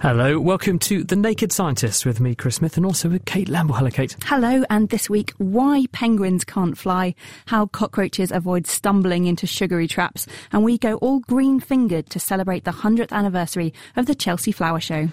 [0.00, 3.74] Hello, welcome to The Naked Scientists with me, Chris Smith, and also with Kate Lamble.
[3.74, 4.14] Hello, Kate.
[4.22, 10.28] Hello, and this week, why penguins can't fly, how cockroaches avoid stumbling into sugary traps,
[10.52, 14.78] and we go all green fingered to celebrate the 100th anniversary of the Chelsea Flower
[14.78, 15.08] Show.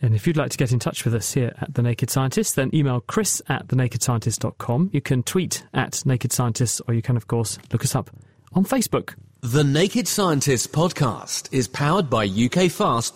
[0.00, 2.54] And if you'd like to get in touch with us here at The Naked Scientists,
[2.54, 4.90] then email chris at thenakedscientists.com.
[4.94, 8.08] You can tweet at Naked Scientists, or you can, of course, look us up
[8.54, 9.14] on Facebook.
[9.44, 13.12] The Naked Scientists podcast is powered by ukfast.co.uk.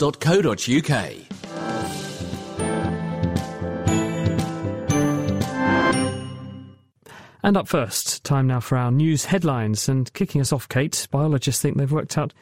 [7.43, 9.89] And up first, time now for our news headlines.
[9.89, 12.33] And kicking us off, Kate, biologists think they've worked out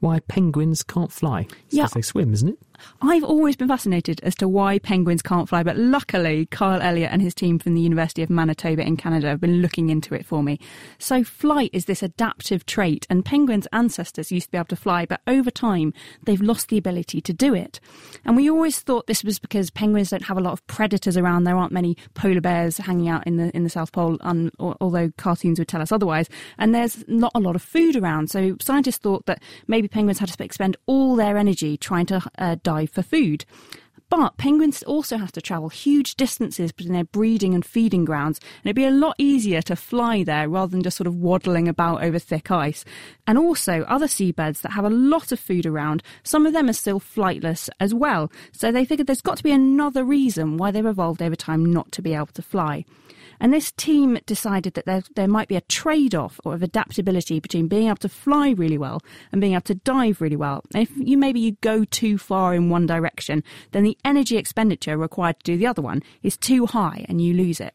[0.00, 1.46] why penguins can't fly.
[1.66, 1.84] It's Yeah.
[1.84, 2.58] 'cause they swim, isn't it?
[3.00, 7.22] I've always been fascinated as to why penguins can't fly, but luckily Kyle Elliott and
[7.22, 10.42] his team from the University of Manitoba in Canada have been looking into it for
[10.42, 10.58] me.
[10.98, 15.06] So flight is this adaptive trait, and penguins' ancestors used to be able to fly,
[15.06, 17.80] but over time they've lost the ability to do it.
[18.24, 21.44] And we always thought this was because penguins don't have a lot of predators around.
[21.44, 24.18] There aren't many polar bears hanging out in the in the South Pole,
[24.58, 26.28] although cartoons would tell us otherwise.
[26.58, 30.28] And there's not a lot of food around, so scientists thought that maybe penguins had
[30.28, 33.44] to spend all their energy trying to uh, dive for food.
[34.12, 38.66] But penguins also have to travel huge distances between their breeding and feeding grounds, and
[38.66, 42.04] it'd be a lot easier to fly there rather than just sort of waddling about
[42.04, 42.84] over thick ice.
[43.26, 46.74] And also, other seabirds that have a lot of food around, some of them are
[46.74, 48.30] still flightless as well.
[48.52, 51.90] So they figured there's got to be another reason why they've evolved over time not
[51.92, 52.84] to be able to fly.
[53.42, 57.66] And this team decided that there, there might be a trade off of adaptability between
[57.66, 59.02] being able to fly really well
[59.32, 60.62] and being able to dive really well.
[60.72, 64.96] And if you maybe you go too far in one direction, then the energy expenditure
[64.96, 67.74] required to do the other one is too high and you lose it.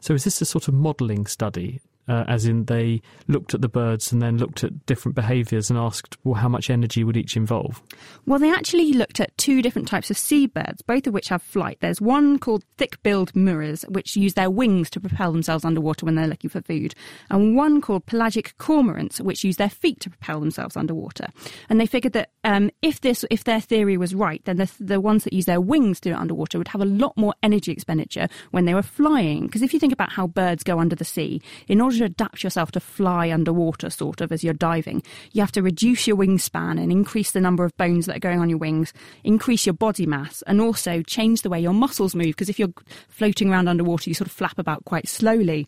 [0.00, 1.80] So is this a sort of modelling study?
[2.08, 5.78] Uh, as in, they looked at the birds and then looked at different behaviours and
[5.78, 7.80] asked, well, how much energy would each involve?
[8.26, 11.78] Well, they actually looked at two different types of seabirds, both of which have flight.
[11.80, 16.26] There's one called thick-billed murres, which use their wings to propel themselves underwater when they're
[16.26, 16.94] looking for food,
[17.30, 21.28] and one called pelagic cormorants, which use their feet to propel themselves underwater.
[21.68, 25.00] And they figured that um, if this, if their theory was right, then the, the
[25.00, 27.70] ones that use their wings to do it underwater would have a lot more energy
[27.70, 29.46] expenditure when they were flying.
[29.46, 32.42] Because if you think about how birds go under the sea, in order to adapt
[32.42, 36.80] yourself to fly underwater, sort of as you're diving, you have to reduce your wingspan
[36.80, 38.92] and increase the number of bones that are going on your wings,
[39.24, 42.28] increase your body mass, and also change the way your muscles move.
[42.28, 42.72] Because if you're
[43.08, 45.66] floating around underwater, you sort of flap about quite slowly.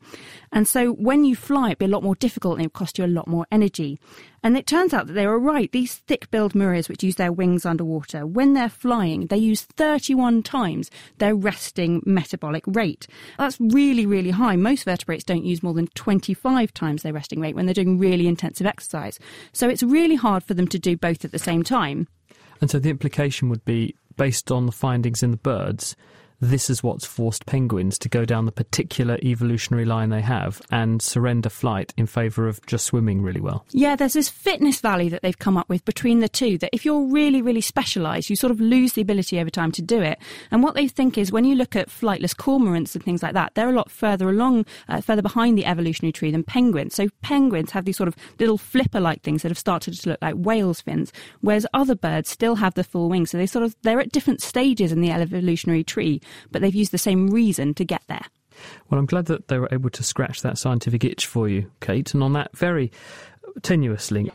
[0.53, 2.99] And so when you fly, it'd be a lot more difficult and it would cost
[2.99, 3.99] you a lot more energy.
[4.45, 5.73] And it turns out that they were right.
[5.73, 10.43] These thick billed murres, which use their wings underwater, when they're flying, they use 31
[10.43, 13.07] times their resting metabolic rate.
[13.39, 14.57] That's really, really high.
[14.57, 18.29] Most vertebrates don't use more than 25 times their resting rate when they're doing really
[18.29, 19.19] intensive exercise.
[19.53, 22.07] So it's really hard for them to do both at the same time.
[22.61, 25.97] And so the implication would be, based on the findings in the birds,
[26.51, 31.01] this is what's forced penguins to go down the particular evolutionary line they have and
[31.01, 33.65] surrender flight in favour of just swimming really well.
[33.71, 36.85] Yeah, there's this fitness valley that they've come up with between the two that if
[36.85, 40.19] you're really, really specialised, you sort of lose the ability over time to do it.
[40.51, 43.55] And what they think is when you look at flightless cormorants and things like that,
[43.55, 46.95] they're a lot further along, uh, further behind the evolutionary tree than penguins.
[46.95, 50.23] So penguins have these sort of little flipper like things that have started to look
[50.23, 53.27] like whales' fins, whereas other birds still have the full wing.
[53.27, 56.93] So they sort of, they're at different stages in the evolutionary tree, but they've used
[56.93, 58.25] the same reason to get there.
[58.89, 62.15] Well, I'm glad that they were able to scratch that scientific itch for you, Kate.
[62.15, 62.93] And on that very
[63.63, 64.33] tenuous link,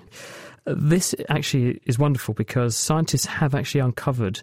[0.68, 4.42] uh, this actually is wonderful because scientists have actually uncovered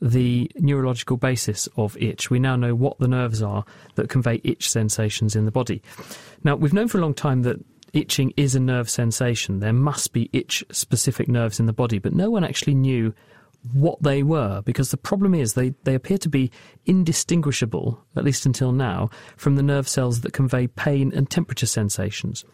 [0.00, 2.30] the neurological basis of itch.
[2.30, 3.64] We now know what the nerves are
[3.96, 5.82] that convey itch sensations in the body.
[6.44, 7.58] Now, we've known for a long time that
[7.92, 9.58] itching is a nerve sensation.
[9.60, 13.12] There must be itch specific nerves in the body, but no one actually knew
[13.72, 16.50] what they were because the problem is they, they appear to be
[16.86, 22.44] indistinguishable, at least until now, from the nerve cells that convey pain and temperature sensations.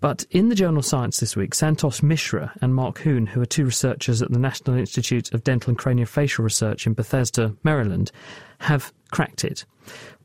[0.00, 3.64] But in the journal Science this week, Santosh Mishra and Mark Hoon, who are two
[3.64, 8.12] researchers at the National Institute of Dental and Craniofacial Research in Bethesda, Maryland,
[8.60, 9.64] have cracked it.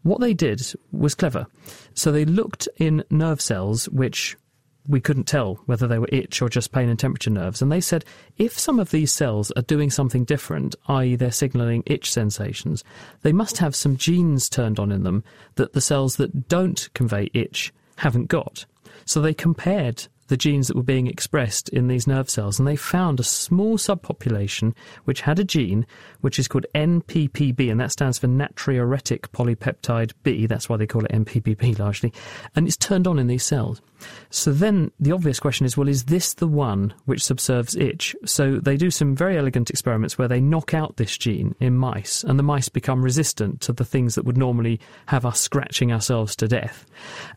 [0.03, 0.61] What they did
[0.91, 1.47] was clever.
[1.93, 4.37] So they looked in nerve cells which
[4.87, 7.61] we couldn't tell whether they were itch or just pain and temperature nerves.
[7.61, 8.05] And they said
[8.37, 12.83] if some of these cells are doing something different, i.e., they're signaling itch sensations,
[13.21, 15.23] they must have some genes turned on in them
[15.55, 18.65] that the cells that don't convey itch haven't got.
[19.05, 22.75] So they compared the genes that were being expressed in these nerve cells, and they
[22.75, 24.73] found a small subpopulation
[25.05, 25.85] which had a gene
[26.21, 30.45] which is called NPPB, and that stands for natriuretic polypeptide B.
[30.45, 32.13] That's why they call it NPPB largely,
[32.55, 33.81] and it's turned on in these cells.
[34.29, 38.15] So then the obvious question is well, is this the one which subserves itch?
[38.25, 42.23] So they do some very elegant experiments where they knock out this gene in mice,
[42.23, 46.35] and the mice become resistant to the things that would normally have us scratching ourselves
[46.37, 46.85] to death.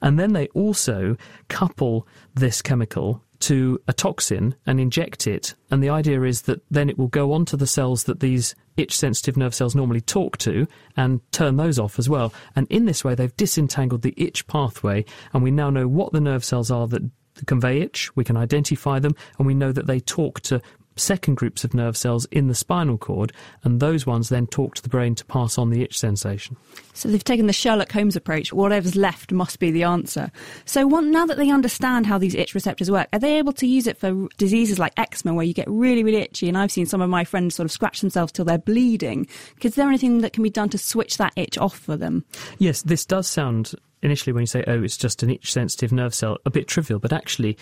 [0.02, 1.16] And then they also
[1.48, 5.54] couple this chemical to a toxin and inject it.
[5.70, 8.96] And the idea is that then it will go onto the cells that these itch
[8.96, 10.66] sensitive nerve cells normally talk to
[10.96, 12.32] and turn those off as well.
[12.54, 16.20] And in this way, they've disentangled the itch pathway, and we now know what the
[16.20, 17.02] nerve cells are that
[17.46, 20.60] convey itch, we can identify them, and we know that they talk to
[20.96, 23.32] second groups of nerve cells in the spinal cord,
[23.64, 26.56] and those ones then talk to the brain to pass on the itch sensation.
[26.92, 28.52] So they've taken the Sherlock Holmes approach.
[28.52, 30.30] Whatever's left must be the answer.
[30.64, 33.66] So one, now that they understand how these itch receptors work, are they able to
[33.66, 36.48] use it for diseases like eczema, where you get really, really itchy?
[36.48, 39.26] And I've seen some of my friends sort of scratch themselves till they're bleeding.
[39.62, 42.24] Is there anything that can be done to switch that itch off for them?
[42.58, 43.72] Yes, this does sound
[44.02, 46.98] initially when you say, oh, it's just an itch sensitive nerve cell, a bit trivial,
[46.98, 47.56] but actually,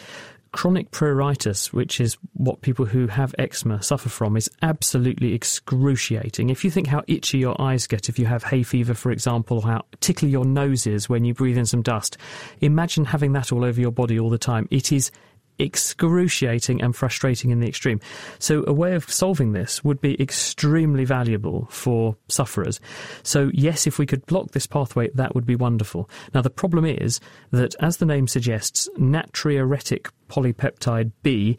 [0.52, 6.50] chronic pruritus, which is what people who have eczema suffer from, is absolutely excruciating.
[6.50, 9.58] If you think how itchy your eyes get if you have hay fever, for example,
[9.58, 12.16] or how tickly your nose is when you breathe in some dust,
[12.60, 14.68] imagine having that all over your body all the time.
[14.70, 15.10] It is
[15.58, 18.00] excruciating and frustrating in the extreme.
[18.38, 22.80] So, a way of solving this would be extremely valuable for sufferers.
[23.22, 26.08] So, yes, if we could block this pathway, that would be wonderful.
[26.34, 27.20] Now, the problem is
[27.50, 31.56] that, as the name suggests, natriuretic polypeptide B.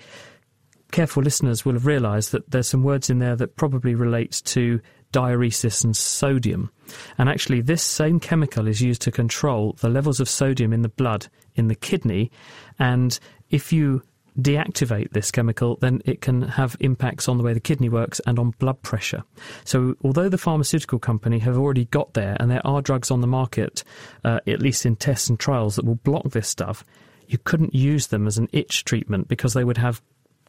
[0.92, 4.82] Careful listeners will have realised that there's some words in there that probably relate to
[5.12, 6.72] diuresis and sodium.
[7.18, 10.90] And actually, this same chemical is used to control the levels of sodium in the
[10.90, 12.32] blood in the kidney.
[12.80, 13.20] And
[13.50, 14.02] if you
[14.40, 18.40] deactivate this chemical, then it can have impacts on the way the kidney works and
[18.40, 19.24] on blood pressure.
[19.66, 23.28] So, although the pharmaceutical company have already got there, and there are drugs on the
[23.28, 23.84] market,
[24.24, 26.86] uh, at least in tests and trials, that will block this stuff,
[27.28, 30.02] you couldn't use them as an itch treatment because they would have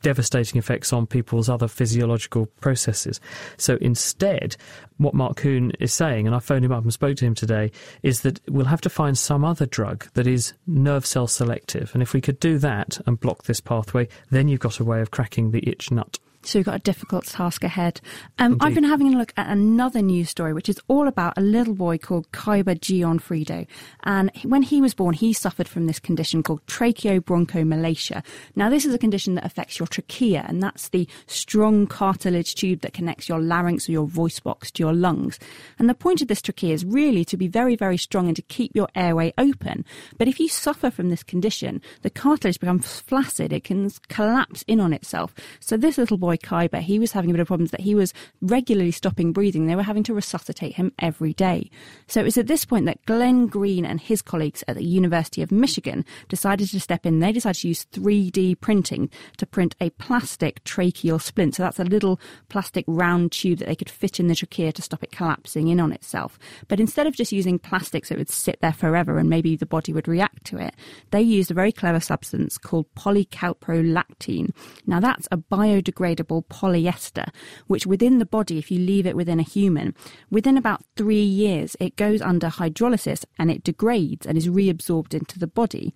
[0.02, 3.20] devastating effects on people's other physiological processes.
[3.56, 4.56] So instead,
[4.98, 7.70] what Mark Hoon is saying, and I phoned him up and spoke to him today,
[8.02, 11.90] is that we'll have to find some other drug that is nerve cell selective.
[11.94, 15.00] And if we could do that and block this pathway, then you've got a way
[15.00, 16.18] of cracking the itch nut.
[16.42, 18.00] So we've got a difficult task ahead.
[18.38, 21.42] Um, I've been having a look at another news story, which is all about a
[21.42, 23.66] little boy called Kaiba Gionfriddo.
[24.04, 28.24] And when he was born, he suffered from this condition called tracheobronchomalacia.
[28.56, 32.80] Now, this is a condition that affects your trachea, and that's the strong cartilage tube
[32.80, 35.38] that connects your larynx or your voice box to your lungs.
[35.78, 38.42] And the point of this trachea is really to be very, very strong and to
[38.42, 39.84] keep your airway open.
[40.16, 44.80] But if you suffer from this condition, the cartilage becomes flaccid, it can collapse in
[44.80, 45.34] on itself.
[45.60, 47.96] So this little boy boy Kaiba, he was having a bit of problems that he
[47.96, 49.66] was regularly stopping breathing.
[49.66, 51.68] They were having to resuscitate him every day.
[52.06, 55.42] So it was at this point that Glenn Green and his colleagues at the University
[55.42, 57.18] of Michigan decided to step in.
[57.18, 61.56] They decided to use 3D printing to print a plastic tracheal splint.
[61.56, 64.82] So that's a little plastic round tube that they could fit in the trachea to
[64.82, 66.38] stop it collapsing in on itself.
[66.68, 69.66] But instead of just using plastic so it would sit there forever and maybe the
[69.66, 70.76] body would react to it,
[71.10, 74.54] they used a very clever substance called polycaprolactone.
[74.86, 77.28] Now that's a biodegradable biodegradable polyester,
[77.66, 79.94] which within the body, if you leave it within a human,
[80.30, 85.38] within about three years, it goes under hydrolysis and it degrades and is reabsorbed into
[85.38, 85.94] the body.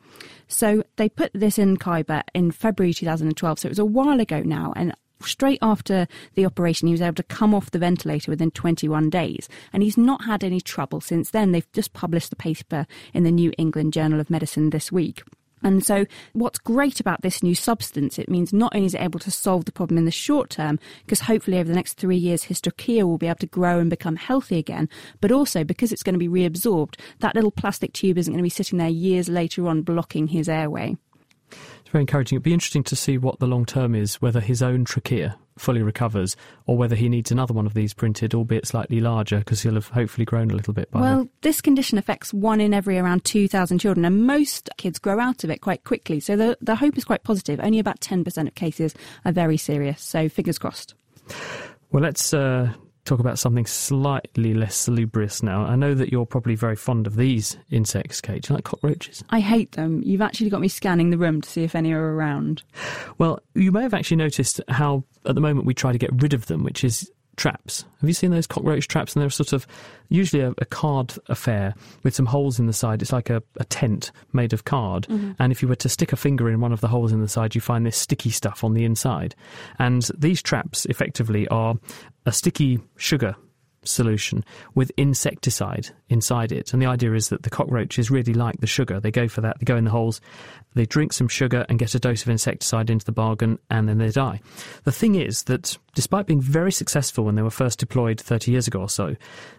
[0.49, 4.41] So they put this in Kaiba in February 2012, so it was a while ago
[4.41, 8.51] now, and straight after the operation, he was able to come off the ventilator within
[8.51, 9.49] 21 days.
[9.73, 11.53] And he's not had any trouble since then.
[11.53, 15.23] They've just published the paper in the New England Journal of Medicine this week.
[15.65, 16.05] And so,
[16.35, 19.65] what's great about this new substance, it means not only is it able to solve
[19.65, 23.07] the problem in the short term, because hopefully over the next three years his trachea
[23.07, 24.91] will be able to grow and become healthy again,
[25.23, 28.43] but also because it's going to be reabsorbed, that little plastic tube isn't going to
[28.43, 30.97] be sitting there years later on blocking his airway.
[31.95, 32.35] Very encouraging.
[32.35, 35.81] It'd be interesting to see what the long term is, whether his own trachea fully
[35.81, 36.37] recovers,
[36.67, 39.87] or whether he needs another one of these printed, albeit slightly larger, because he'll have
[39.91, 41.31] hopefully grown a little bit by Well, then.
[41.43, 45.51] this condition affects one in every around 2,000 children, and most kids grow out of
[45.51, 46.19] it quite quickly.
[46.19, 47.61] So the, the hope is quite positive.
[47.63, 48.93] Only about 10% of cases
[49.25, 50.03] are very serious.
[50.03, 50.95] So fingers crossed.
[51.93, 52.73] Well, let's uh,
[53.05, 55.65] talk about something slightly less salubrious now.
[55.65, 58.43] I know that you're probably very fond of these insects, Kate.
[58.43, 59.23] Do you like cockroaches?
[59.31, 60.03] I hate them.
[60.05, 62.63] You've actually got me scanning the room to see if any are around.
[63.19, 66.35] Well, you may have actually noticed how, at the moment, we try to get rid
[66.35, 67.85] of them, which is traps.
[68.01, 69.15] Have you seen those cockroach traps?
[69.15, 69.67] And they're sort of
[70.09, 73.03] usually a, a card affair with some holes in the side.
[73.03, 75.07] It's like a, a tent made of card.
[75.09, 75.33] Mm-hmm.
[75.39, 77.29] And if you were to stick a finger in one of the holes in the
[77.29, 79.35] side, you find this sticky stuff on the inside.
[79.79, 81.77] And these traps effectively are
[82.27, 83.37] a sticky sugar
[83.87, 86.73] solution with insecticide inside it.
[86.73, 89.01] And the idea is that the cockroaches really like the sugar.
[89.01, 90.21] They go for that, they go in the holes,
[90.75, 93.99] they drink some sugar and get a dose of insecticide into the bargain, and then
[93.99, 94.41] they die.
[94.85, 98.67] The thing is that despite being very successful when they were first deployed 30 years
[98.67, 99.17] ago or so,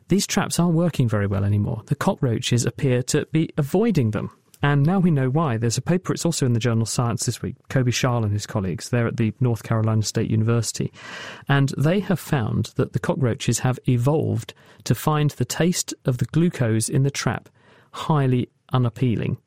[0.07, 1.81] these traps aren't working very well anymore.
[1.85, 4.31] The cockroaches appear to be avoiding them.
[4.61, 5.57] And now we know why.
[5.57, 8.45] There's a paper, it's also in the journal Science this week, Coby Schal and his
[8.45, 10.91] colleagues, they're at the North Carolina State University.
[11.47, 14.53] And they have found that the cockroaches have evolved
[14.85, 17.49] to find the taste of the glucose in the trap
[17.91, 19.37] highly unappealing.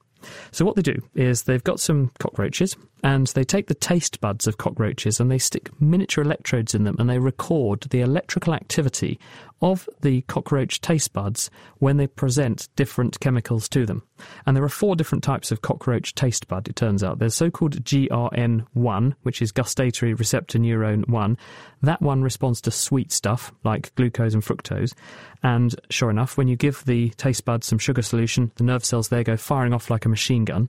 [0.50, 4.47] So what they do is they've got some cockroaches and they take the taste buds
[4.47, 9.19] of cockroaches and they stick miniature electrodes in them and they record the electrical activity
[9.61, 14.02] of the cockroach taste buds when they present different chemicals to them.
[14.47, 17.19] And there are four different types of cockroach taste bud, it turns out.
[17.19, 21.38] There's so called GRN1, which is gustatory receptor neuron 1.
[21.83, 24.95] That one responds to sweet stuff like glucose and fructose.
[25.43, 29.09] And sure enough, when you give the taste bud some sugar solution, the nerve cells
[29.09, 30.69] there go firing off like a machine gun.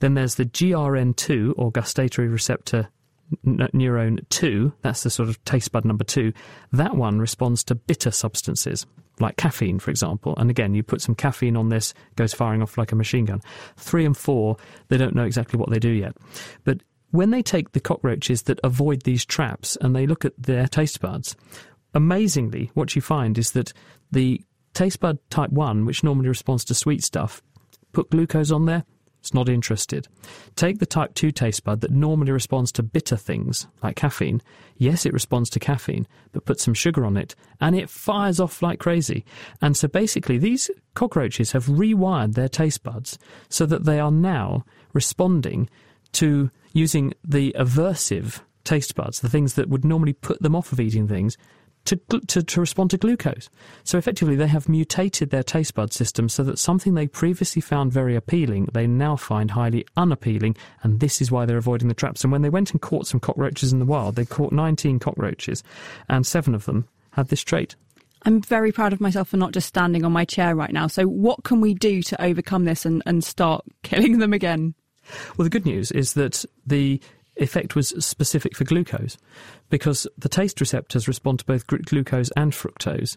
[0.00, 2.88] Then there's the GRN2 or gustatory receptor
[3.44, 6.32] neuron 2, that's the sort of taste bud number 2,
[6.72, 8.86] that one responds to bitter substances,
[9.20, 10.34] like caffeine, for example.
[10.36, 13.40] And again, you put some caffeine on this, goes firing off like a machine gun.
[13.76, 14.56] 3 and 4,
[14.88, 16.16] they don't know exactly what they do yet.
[16.64, 20.66] But when they take the cockroaches that avoid these traps and they look at their
[20.66, 21.36] taste buds,
[21.94, 23.72] amazingly, what you find is that
[24.10, 24.40] the
[24.74, 27.42] taste bud type 1, which normally responds to sweet stuff,
[27.92, 28.84] put glucose on there,
[29.20, 30.08] it's not interested.
[30.56, 34.40] Take the type 2 taste bud that normally responds to bitter things, like caffeine.
[34.76, 38.62] Yes, it responds to caffeine, but put some sugar on it, and it fires off
[38.62, 39.24] like crazy.
[39.60, 44.64] And so basically, these cockroaches have rewired their taste buds so that they are now
[44.92, 45.68] responding
[46.12, 50.80] to using the aversive taste buds, the things that would normally put them off of
[50.80, 51.36] eating things,
[51.86, 51.96] to,
[52.28, 53.48] to, to, respond to glucose.
[53.84, 57.92] So effectively, they have mutated their taste bud system so that something they previously found
[57.92, 62.22] very appealing, they now find highly unappealing, and this is why they're avoiding the traps.
[62.22, 65.62] And when they went and caught some cockroaches in the wild, they caught 19 cockroaches,
[66.08, 67.76] and seven of them had this trait.
[68.22, 70.86] I'm very proud of myself for not just standing on my chair right now.
[70.86, 74.74] So, what can we do to overcome this and, and start killing them again?
[75.36, 77.00] Well, the good news is that the
[77.40, 79.16] effect was specific for glucose
[79.68, 83.16] because the taste receptors respond to both glucose and fructose.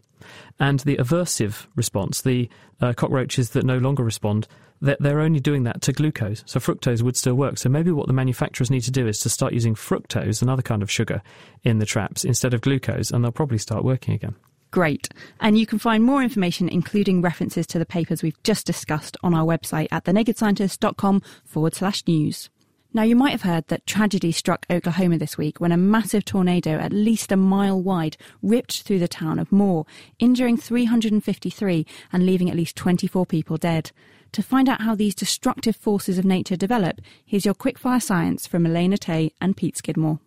[0.60, 2.50] And the aversive response, the
[2.82, 4.48] uh, cockroaches that no longer respond,
[4.82, 6.44] they're, they're only doing that to glucose.
[6.46, 7.58] So fructose would still work.
[7.58, 10.82] So maybe what the manufacturers need to do is to start using fructose, another kind
[10.82, 11.22] of sugar,
[11.64, 14.36] in the traps instead of glucose, and they'll probably start working again.
[14.72, 15.08] Great.
[15.40, 19.36] And you can find more information, including references to the papers we've just discussed, on
[19.36, 22.50] our website at thenakedscientists.com forward slash news.
[22.96, 26.78] Now, you might have heard that tragedy struck Oklahoma this week when a massive tornado,
[26.78, 29.88] at least a mile wide, ripped through the town of Moore,
[30.20, 33.92] injuring 353 and leaving at least 24 people dead.
[34.34, 38.64] To find out how these destructive forces of nature develop, here's your quickfire science from
[38.64, 40.20] Elena Tay and Pete Skidmore.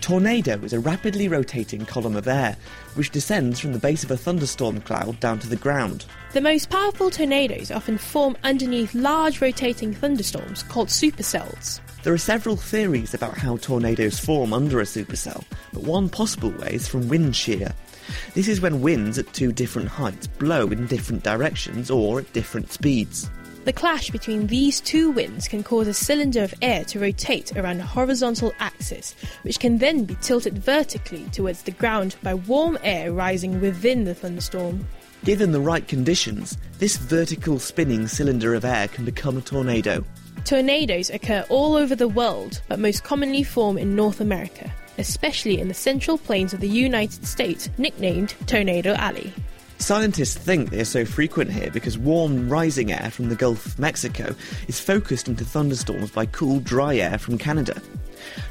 [0.00, 2.56] Tornado is a rapidly rotating column of air
[2.94, 6.04] which descends from the base of a thunderstorm cloud down to the ground.
[6.32, 11.80] The most powerful tornadoes often form underneath large rotating thunderstorms called supercells.
[12.02, 16.74] There are several theories about how tornadoes form under a supercell, but one possible way
[16.74, 17.72] is from wind shear.
[18.34, 22.72] This is when winds at two different heights blow in different directions or at different
[22.72, 23.28] speeds.
[23.68, 27.80] The clash between these two winds can cause a cylinder of air to rotate around
[27.80, 33.12] a horizontal axis, which can then be tilted vertically towards the ground by warm air
[33.12, 34.88] rising within the thunderstorm.
[35.22, 40.02] Given the right conditions, this vertical spinning cylinder of air can become a tornado.
[40.46, 45.68] Tornadoes occur all over the world, but most commonly form in North America, especially in
[45.68, 49.30] the central plains of the United States, nicknamed Tornado Alley.
[49.78, 53.78] Scientists think they are so frequent here because warm, rising air from the Gulf of
[53.78, 54.34] Mexico
[54.66, 57.80] is focused into thunderstorms by cool, dry air from Canada.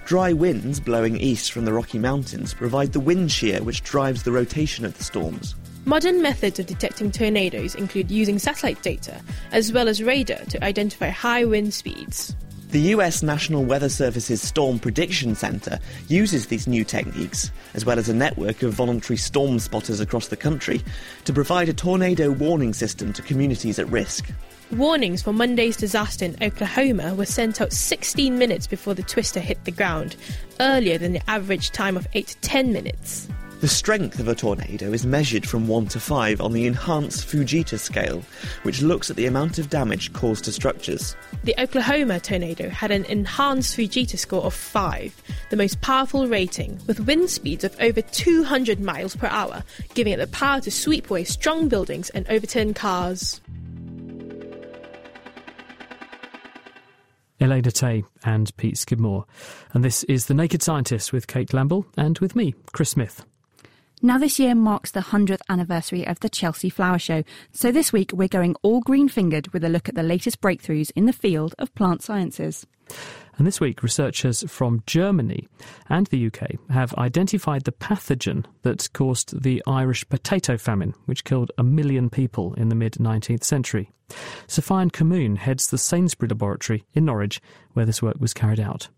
[0.06, 4.32] Dry winds blowing east from the Rocky Mountains provide the wind shear which drives the
[4.32, 5.56] rotation of the storms.
[5.86, 11.10] Modern methods of detecting tornadoes include using satellite data as well as radar to identify
[11.10, 12.36] high wind speeds.
[12.70, 18.10] The US National Weather Service's Storm Prediction Center uses these new techniques, as well as
[18.10, 20.82] a network of voluntary storm spotters across the country,
[21.24, 24.30] to provide a tornado warning system to communities at risk.
[24.74, 29.64] Warnings for Monday's disaster in Oklahoma were sent out 16 minutes before the twister hit
[29.64, 30.18] the ground,
[30.60, 33.30] earlier than the average time of 8 to 10 minutes.
[33.60, 37.80] The strength of a tornado is measured from 1 to 5 on the enhanced Fujita
[37.80, 38.22] scale,
[38.62, 41.16] which looks at the amount of damage caused to structures.
[41.44, 47.00] The Oklahoma tornado had an enhanced Fujita score of 5, the most powerful rating, with
[47.00, 49.64] wind speeds of over 200 miles per hour,
[49.96, 53.42] giving it the power to sweep away strong buildings and overturn cars.
[57.40, 59.26] Elena Tay and Pete Skidmore.
[59.74, 63.26] And this is The Naked Scientists with Kate Lamble and with me, Chris Smith.
[64.00, 68.12] Now, this year marks the 100th anniversary of the Chelsea Flower Show, so this week
[68.14, 71.56] we're going all green fingered with a look at the latest breakthroughs in the field
[71.58, 72.68] of plant sciences.
[73.40, 75.48] And this week, researchers from Germany
[75.90, 81.52] and the UK have identified the pathogen that caused the Irish potato famine, which killed
[81.58, 83.90] a million people in the mid 19th century.
[84.48, 87.42] Sophien Kamoun heads the Sainsbury Laboratory in Norwich,
[87.74, 88.90] where this work was carried out.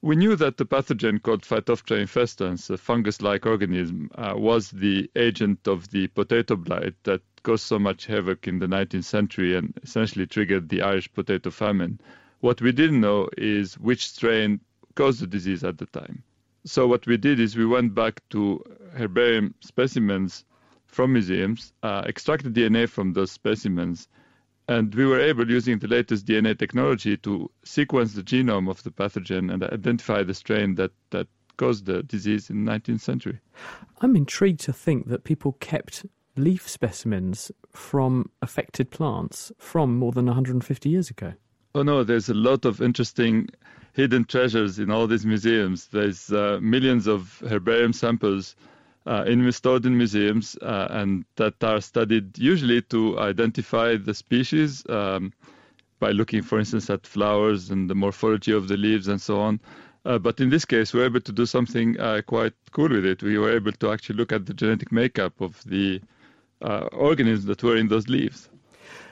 [0.00, 5.66] We knew that the pathogen called Phytophthora infestans, a fungus-like organism, uh, was the agent
[5.66, 10.24] of the potato blight that caused so much havoc in the 19th century and essentially
[10.24, 12.00] triggered the Irish potato famine.
[12.38, 14.60] What we didn't know is which strain
[14.94, 16.22] caused the disease at the time.
[16.64, 18.62] So what we did is we went back to
[18.94, 20.44] herbarium specimens
[20.86, 24.06] from museums, uh, extracted DNA from those specimens,
[24.68, 28.90] and we were able, using the latest DNA technology, to sequence the genome of the
[28.90, 33.40] pathogen and identify the strain that, that caused the disease in the 19th century.
[34.00, 36.04] I'm intrigued to think that people kept
[36.36, 41.32] leaf specimens from affected plants from more than 150 years ago.
[41.74, 43.48] Oh no, there's a lot of interesting
[43.92, 45.88] hidden treasures in all these museums.
[45.88, 48.54] There's uh, millions of herbarium samples
[49.08, 54.84] uh, in, stored in museums uh, and that are studied usually to identify the species
[54.90, 55.32] um,
[55.98, 59.58] by looking, for instance, at flowers and the morphology of the leaves and so on.
[60.04, 63.06] Uh, but in this case, we were able to do something uh, quite cool with
[63.06, 63.22] it.
[63.22, 66.00] We were able to actually look at the genetic makeup of the
[66.60, 68.50] uh, organisms that were in those leaves.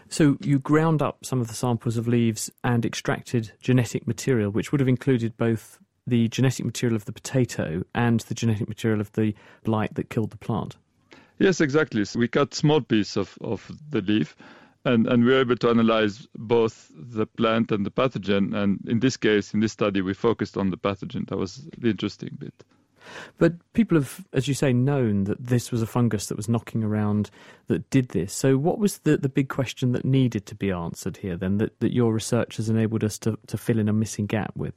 [0.09, 4.71] So you ground up some of the samples of leaves and extracted genetic material, which
[4.71, 9.13] would have included both the genetic material of the potato and the genetic material of
[9.13, 9.35] the
[9.65, 10.77] blight that killed the plant.
[11.39, 12.05] Yes, exactly.
[12.05, 14.37] So we cut small piece of, of the leaf
[14.87, 18.55] and, and we were able to analyze both the plant and the pathogen.
[18.55, 21.29] And in this case, in this study, we focused on the pathogen.
[21.29, 22.55] That was the interesting bit.
[23.39, 26.83] But people have, as you say, known that this was a fungus that was knocking
[26.83, 27.31] around
[27.67, 28.33] that did this.
[28.33, 31.79] So, what was the, the big question that needed to be answered here then, that,
[31.81, 34.75] that your research has enabled us to, to fill in a missing gap with?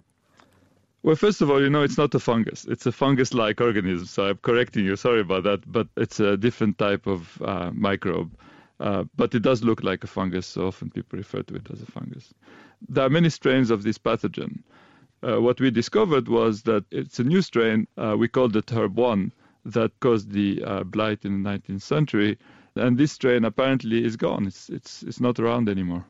[1.02, 2.66] Well, first of all, you know, it's not a fungus.
[2.66, 4.06] It's a fungus like organism.
[4.06, 4.96] So, I'm correcting you.
[4.96, 5.72] Sorry about that.
[5.72, 8.32] But it's a different type of uh, microbe.
[8.80, 11.82] Uh, but it does look like a fungus, so often people refer to it as
[11.82, 12.34] a fungus.
[12.88, 14.64] There are many strains of this pathogen
[15.22, 17.88] uh, what we discovered was that it's a new strain.
[17.98, 19.32] Uh, we called it Herb 1
[19.66, 22.38] that caused the uh, blight in the 19th century.
[22.76, 24.48] And this strain apparently is gone.
[24.48, 26.06] It's, it's, it's not around anymore.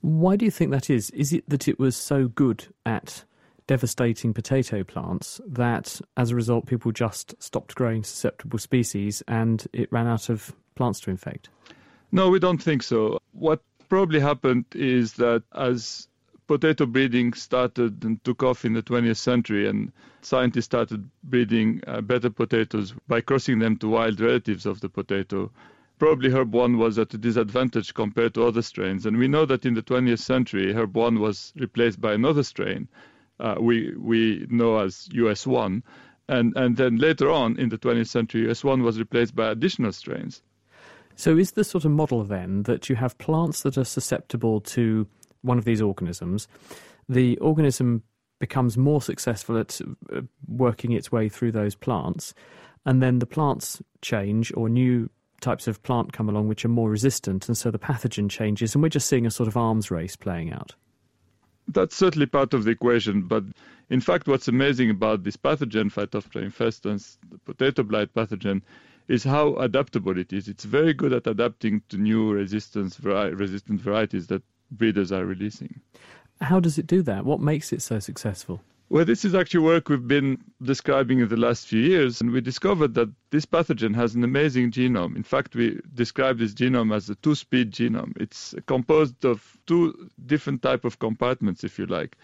[0.00, 1.10] Why do you think that is?
[1.10, 3.24] Is it that it was so good at
[3.68, 9.92] devastating potato plants that as a result people just stopped growing susceptible species and it
[9.92, 11.50] ran out of plants to infect?
[12.10, 13.20] No, we don't think so.
[13.32, 16.08] What probably happened is that as
[16.46, 22.00] potato breeding started and took off in the 20th century, and scientists started breeding uh,
[22.00, 25.50] better potatoes by crossing them to wild relatives of the potato.
[25.98, 29.66] Probably herb 1 was at a disadvantage compared to other strains, and we know that
[29.66, 32.88] in the 20th century, herb 1 was replaced by another strain
[33.40, 35.82] uh, we, we know as US1.
[36.28, 40.42] And, and then later on in the 20th century, US1 was replaced by additional strains.
[41.16, 45.06] So, is the sort of model then that you have plants that are susceptible to
[45.42, 46.46] one of these organisms,
[47.08, 48.02] the organism
[48.38, 49.80] becomes more successful at
[50.14, 52.34] uh, working its way through those plants,
[52.86, 56.90] and then the plants change or new types of plant come along which are more
[56.90, 60.16] resistant, and so the pathogen changes, and we're just seeing a sort of arms race
[60.16, 60.74] playing out.
[61.68, 63.44] That's certainly part of the equation, but
[63.90, 68.62] in fact, what's amazing about this pathogen, Phytophthora infestans, the potato blight pathogen,
[69.08, 70.48] is how adaptable it is.
[70.48, 75.80] It's very good at adapting to new resistance vari- resistant varieties that breeders are releasing.
[76.40, 77.24] How does it do that?
[77.24, 78.60] What makes it so successful?
[78.90, 82.40] Well, this is actually work we've been describing in the last few years, and we
[82.40, 85.14] discovered that this pathogen has an amazing genome.
[85.14, 88.14] In fact, we describe this genome as a two-speed genome.
[88.18, 92.16] It's composed of two different type of compartments, if you like.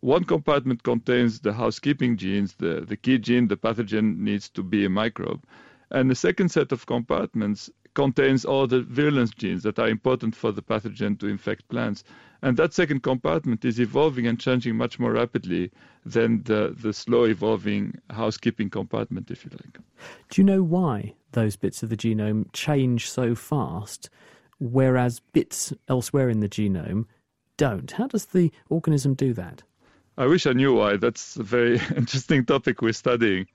[0.00, 4.84] One compartment contains the housekeeping genes, the, the key gene the pathogen needs to be
[4.84, 5.42] a microbe.
[5.90, 10.52] And the second set of compartments contains all the virulence genes that are important for
[10.52, 12.04] the pathogen to infect plants.
[12.42, 15.70] And that second compartment is evolving and changing much more rapidly
[16.04, 19.78] than the, the slow evolving housekeeping compartment, if you like.
[20.28, 24.10] Do you know why those bits of the genome change so fast,
[24.58, 27.06] whereas bits elsewhere in the genome
[27.56, 27.90] don't?
[27.92, 29.62] How does the organism do that?
[30.18, 30.96] I wish I knew why.
[30.96, 33.46] That's a very interesting topic we're studying.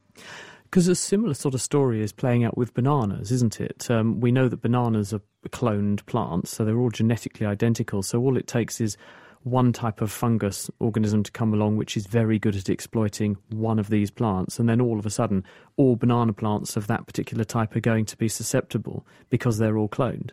[0.69, 3.89] Because a similar sort of story is playing out with bananas, isn't it?
[3.89, 8.03] Um, we know that bananas are cloned plants, so they're all genetically identical.
[8.03, 8.95] So all it takes is
[9.43, 13.79] one type of fungus organism to come along which is very good at exploiting one
[13.79, 15.43] of these plants, and then all of a sudden,
[15.77, 19.89] all banana plants of that particular type are going to be susceptible because they're all
[19.89, 20.31] cloned.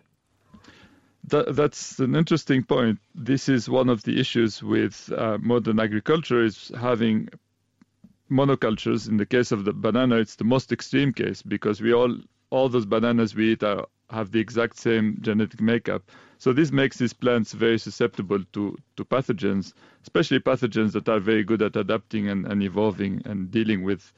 [1.29, 2.99] That, that's an interesting point.
[3.15, 7.29] This is one of the issues with uh, modern agriculture is having
[8.31, 9.09] monocultures.
[9.09, 12.17] In the case of the banana, it's the most extreme case because we all
[12.51, 16.11] all those bananas we eat are, have the exact same genetic makeup.
[16.39, 21.43] So this makes these plants very susceptible to, to pathogens, especially pathogens that are very
[21.43, 24.13] good at adapting and, and evolving and dealing with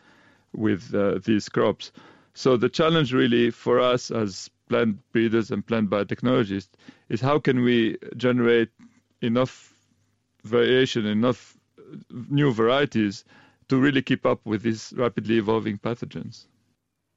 [0.52, 1.92] with uh, these crops.
[2.34, 6.70] So the challenge really for us as plant breeders and plant biotechnologists
[7.08, 8.70] is how can we generate
[9.22, 9.72] enough
[10.44, 11.56] variation, enough
[12.10, 13.24] new varieties
[13.68, 16.46] to really keep up with these rapidly evolving pathogens.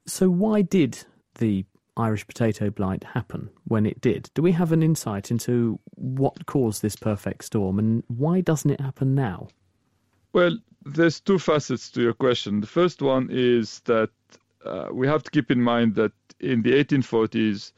[0.06, 1.04] So, why did
[1.38, 1.64] the
[1.96, 4.30] Irish potato blight happen when it did?
[4.34, 8.80] Do we have an insight into what caused this perfect storm and why doesn't it
[8.80, 9.48] happen now?
[10.32, 12.60] Well, there's two facets to your question.
[12.60, 14.10] The first one is that
[14.64, 17.72] uh, we have to keep in mind that in the 1840s,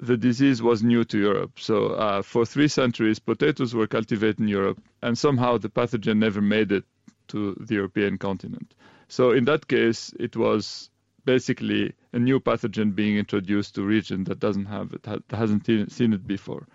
[0.00, 1.52] the disease was new to Europe.
[1.58, 6.40] So uh, for three centuries, potatoes were cultivated in Europe, and somehow the pathogen never
[6.40, 6.84] made it
[7.28, 8.74] to the European continent.
[9.08, 10.90] So in that case, it was
[11.24, 16.12] basically a new pathogen being introduced to a region that doesn't have it, hasn't seen
[16.12, 16.66] it before.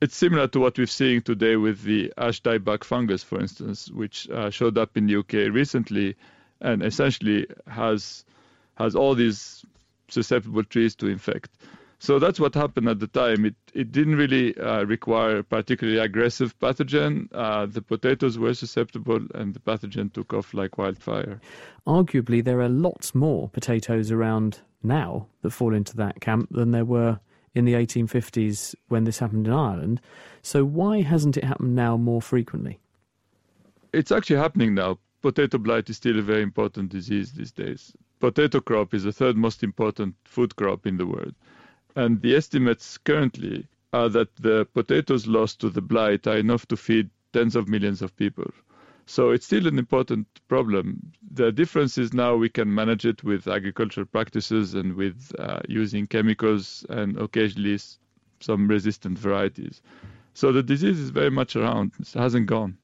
[0.00, 4.28] It's similar to what we're seeing today with the ash dieback fungus, for instance, which
[4.30, 6.16] uh, showed up in the UK recently,
[6.60, 8.24] and essentially has
[8.76, 9.62] has all these
[10.08, 11.50] susceptible trees to infect.
[12.02, 13.44] So that's what happened at the time.
[13.44, 17.28] It it didn't really uh, require a particularly aggressive pathogen.
[17.30, 21.42] Uh, the potatoes were susceptible, and the pathogen took off like wildfire.
[21.86, 26.86] Arguably, there are lots more potatoes around now that fall into that camp than there
[26.86, 27.20] were
[27.54, 30.00] in the 1850s when this happened in Ireland.
[30.40, 32.80] So why hasn't it happened now more frequently?
[33.92, 34.98] It's actually happening now.
[35.20, 37.92] Potato blight is still a very important disease these days.
[38.20, 41.34] Potato crop is the third most important food crop in the world.
[41.96, 46.76] And the estimates currently are that the potatoes lost to the blight are enough to
[46.76, 48.50] feed tens of millions of people.
[49.06, 51.12] So it's still an important problem.
[51.32, 56.06] The difference is now we can manage it with agricultural practices and with uh, using
[56.06, 57.78] chemicals and occasionally
[58.38, 59.82] some resistant varieties.
[60.34, 61.92] So the disease is very much around.
[61.98, 62.78] It hasn't gone.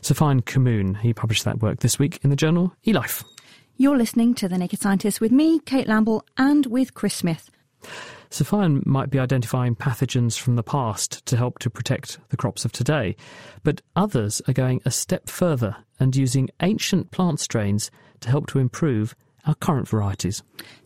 [0.00, 3.24] Sophien Kamoun, he published that work this week in the journal eLife.
[3.76, 7.50] You're listening to The Naked Scientists with me, Kate Lamble, and with Chris Smith.
[8.30, 12.72] Sophien might be identifying pathogens from the past to help to protect the crops of
[12.72, 13.16] today,
[13.62, 18.58] but others are going a step further and using ancient plant strains to help to
[18.58, 19.14] improve
[19.46, 20.42] our current varieties.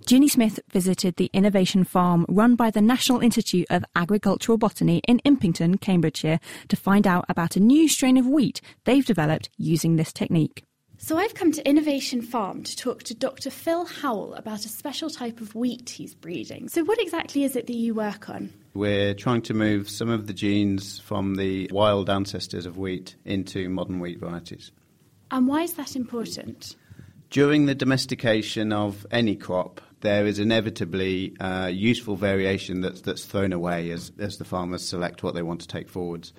[0.07, 5.21] Ginny Smith visited the innovation farm run by the National Institute of Agricultural Botany in
[5.25, 10.13] Impington, Cambridgeshire, to find out about a new strain of wheat they've developed using this
[10.13, 10.65] technique.
[11.05, 13.51] So I've come to Innovation Farm to talk to Dr.
[13.51, 16.69] Phil Howell about a special type of wheat he's breeding.
[16.69, 18.53] So what exactly is it that you work on?
[18.73, 23.69] We're trying to move some of the genes from the wild ancestors of wheat into
[23.69, 24.71] modern wheat varieties.
[25.33, 26.77] And why is that important?
[27.31, 33.53] During the domestication of any crop, there is inevitably uh, useful variation that's, that's thrown
[33.53, 36.33] away as, as the farmers select what they want to take forwards.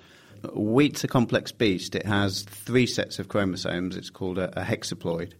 [0.54, 1.94] Wheat's a complex beast.
[1.94, 3.96] It has three sets of chromosomes.
[3.96, 5.32] It's called a, a hexaploid.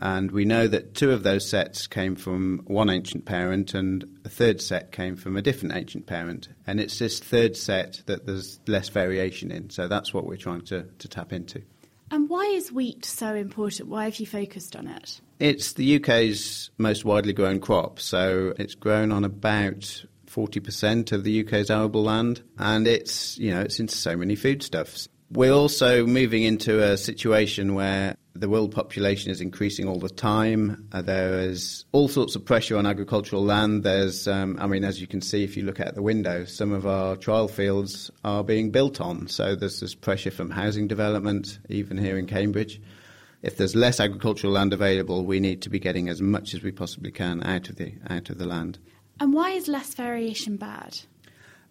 [0.00, 4.28] And we know that two of those sets came from one ancient parent and a
[4.28, 6.48] third set came from a different ancient parent.
[6.66, 9.70] And it's this third set that there's less variation in.
[9.70, 11.62] So that's what we're trying to, to tap into.
[12.10, 13.88] And why is wheat so important?
[13.88, 15.20] Why have you focused on it?
[15.40, 17.98] It's the UK's most widely grown crop.
[17.98, 20.04] So it's grown on about
[20.36, 25.08] 40% of the UK's arable land, and it's, you know, it's in so many foodstuffs.
[25.30, 30.88] We're also moving into a situation where the world population is increasing all the time.
[30.92, 33.82] Uh, there is all sorts of pressure on agricultural land.
[33.82, 36.70] There's, um, I mean, as you can see if you look out the window, some
[36.70, 39.26] of our trial fields are being built on.
[39.28, 42.80] So there's this pressure from housing development, even here in Cambridge.
[43.42, 46.72] If there's less agricultural land available, we need to be getting as much as we
[46.72, 48.78] possibly can out of the out of the land.
[49.20, 50.98] And why is less variation bad?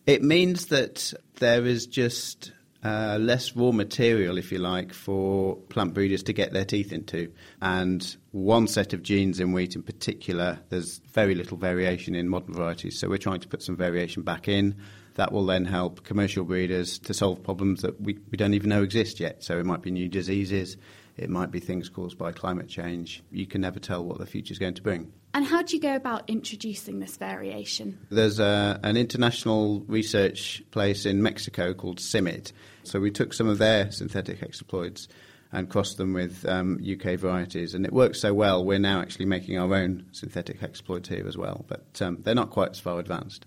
[0.06, 2.52] It means that there is just
[2.84, 7.32] uh, less raw material, if you like, for plant breeders to get their teeth into.
[7.62, 12.54] And one set of genes in wheat in particular, there's very little variation in modern
[12.54, 13.00] varieties.
[13.00, 14.76] So we're trying to put some variation back in.
[15.16, 18.84] That will then help commercial breeders to solve problems that we, we don't even know
[18.84, 19.44] exist yet.
[19.44, 20.78] So it might be new diseases,
[21.18, 23.24] it might be things caused by climate change.
[23.32, 25.12] You can never tell what the future is going to bring.
[25.34, 28.00] And how do you go about introducing this variation?
[28.10, 32.52] There's a, an international research place in Mexico called CIMMYT.
[32.84, 35.08] So we took some of their synthetic hexaploids
[35.52, 38.66] and crossed them with um, UK varieties, and it works so well.
[38.66, 42.50] We're now actually making our own synthetic hexaploids here as well, but um, they're not
[42.50, 43.46] quite as far advanced.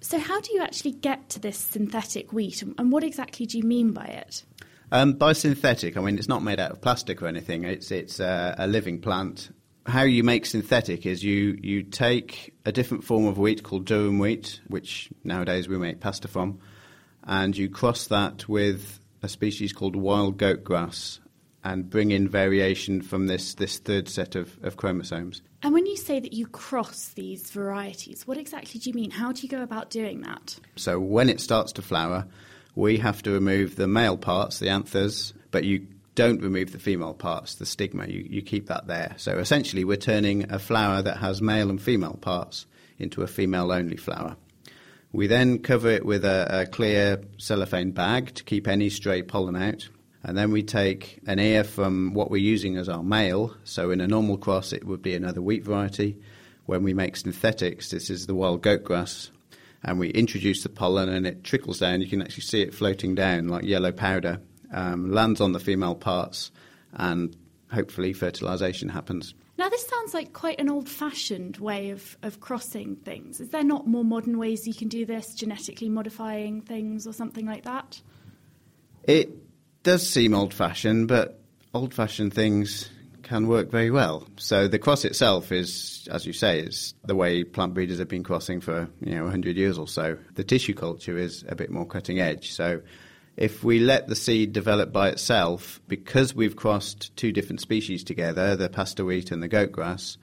[0.00, 3.64] So, how do you actually get to this synthetic wheat, and what exactly do you
[3.64, 4.44] mean by it?
[4.92, 7.64] Um, by synthetic, I mean it's not made out of plastic or anything.
[7.64, 9.50] It's it's uh, a living plant.
[9.86, 14.20] How you make synthetic is you you take a different form of wheat called durum
[14.20, 16.60] wheat, which nowadays we make pasta from,
[17.24, 21.20] and you cross that with a species called wild goat grass,
[21.64, 25.42] and bring in variation from this this third set of, of chromosomes.
[25.62, 29.10] And when you say that you cross these varieties, what exactly do you mean?
[29.10, 30.60] How do you go about doing that?
[30.76, 32.26] So when it starts to flower
[32.74, 37.14] we have to remove the male parts, the anthers, but you don't remove the female
[37.14, 38.06] parts, the stigma.
[38.06, 39.14] You, you keep that there.
[39.16, 42.66] So essentially, we're turning a flower that has male and female parts
[42.98, 44.36] into a female only flower.
[45.12, 49.54] We then cover it with a, a, clear cellophane bag to keep any stray pollen
[49.54, 49.88] out.
[50.24, 53.54] And then we take an ear from what we're using as our male.
[53.64, 56.16] So in a normal cross, it would be another wheat variety.
[56.66, 59.30] When we make synthetics, this is the wild goat grass
[59.84, 62.00] and we introduce the pollen and it trickles down.
[62.00, 64.40] You can actually see it floating down like yellow powder,
[64.72, 66.50] um, lands on the female parts,
[66.94, 67.36] and
[67.72, 69.34] hopefully fertilization happens.
[69.56, 73.40] Now, this sounds like quite an old fashioned way of, of crossing things.
[73.40, 77.46] Is there not more modern ways you can do this, genetically modifying things or something
[77.46, 78.00] like that?
[79.04, 79.30] It
[79.84, 81.40] does seem old fashioned, but
[81.72, 82.90] old fashioned things
[83.24, 84.26] can work very well.
[84.36, 88.22] So the cross itself is, as you say, is the way plant breeders have been
[88.22, 90.16] crossing for you know 100 years or so.
[90.34, 92.52] The tissue culture is a bit more cutting edge.
[92.52, 92.82] So
[93.36, 98.54] if we let the seed develop by itself, because we've crossed two different species together,
[98.54, 100.16] the pasta wheat and the goat grass,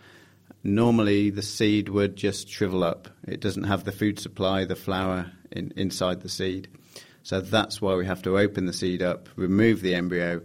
[0.64, 3.10] normally the seed would just shrivel up.
[3.28, 6.70] It doesn't have the food supply, the flower in, inside the seed.
[7.24, 10.42] So that's why we have to open the seed up, remove the embryo,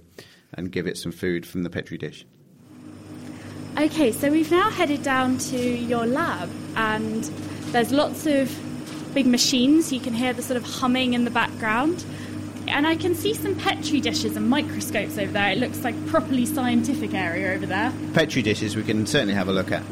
[0.52, 2.26] and give it some food from the petri dish.
[3.78, 7.24] Okay, so we've now headed down to your lab, and
[7.72, 8.50] there's lots of
[9.12, 9.92] big machines.
[9.92, 12.02] You can hear the sort of humming in the background.
[12.68, 15.50] And I can see some petri dishes and microscopes over there.
[15.50, 17.92] It looks like properly scientific area over there.
[18.14, 19.82] Petri dishes we can certainly have a look at.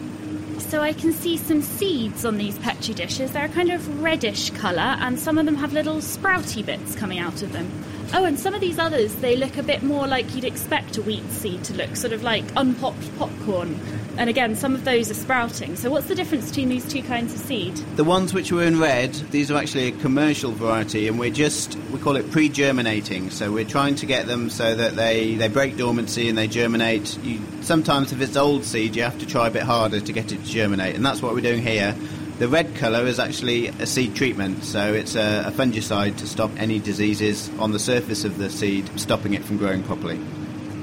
[0.61, 3.33] So I can see some seeds on these petri dishes.
[3.33, 7.19] They're a kind of reddish colour, and some of them have little sprouty bits coming
[7.19, 7.71] out of them.
[8.13, 11.03] Oh, and some of these others, they look a bit more like you'd expect a
[11.03, 13.81] wheat seed to look, sort of like unpopped popcorn.
[14.17, 15.75] And again, some of those are sprouting.
[15.75, 17.75] So, what's the difference between these two kinds of seed?
[17.97, 21.77] The ones which were in red, these are actually a commercial variety, and we're just,
[21.93, 23.31] we call it pre germinating.
[23.31, 27.19] So, we're trying to get them so that they, they break dormancy and they germinate.
[27.25, 30.31] You, sometimes, if it's old seed, you have to try a bit harder to get
[30.31, 31.97] it to germinate, and that's what we're doing here.
[32.39, 36.51] The red colour is actually a seed treatment, so it's a, a, fungicide to stop
[36.57, 40.19] any diseases on the surface of the seed, stopping it from growing properly.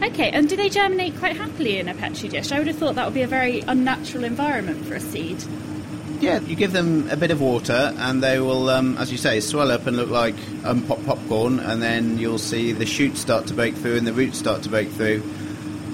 [0.02, 2.54] Okay, and do they germinate quite happily in a petri dish?
[2.54, 5.44] I would have thought that would be a very unnatural environment for a seed.
[6.22, 9.42] Yeah, you give them a bit of water, and they will, um, as you say,
[9.42, 13.54] swell up and look like unpopped popcorn, and then you'll see the shoots start to
[13.54, 15.22] break through and the roots start to break through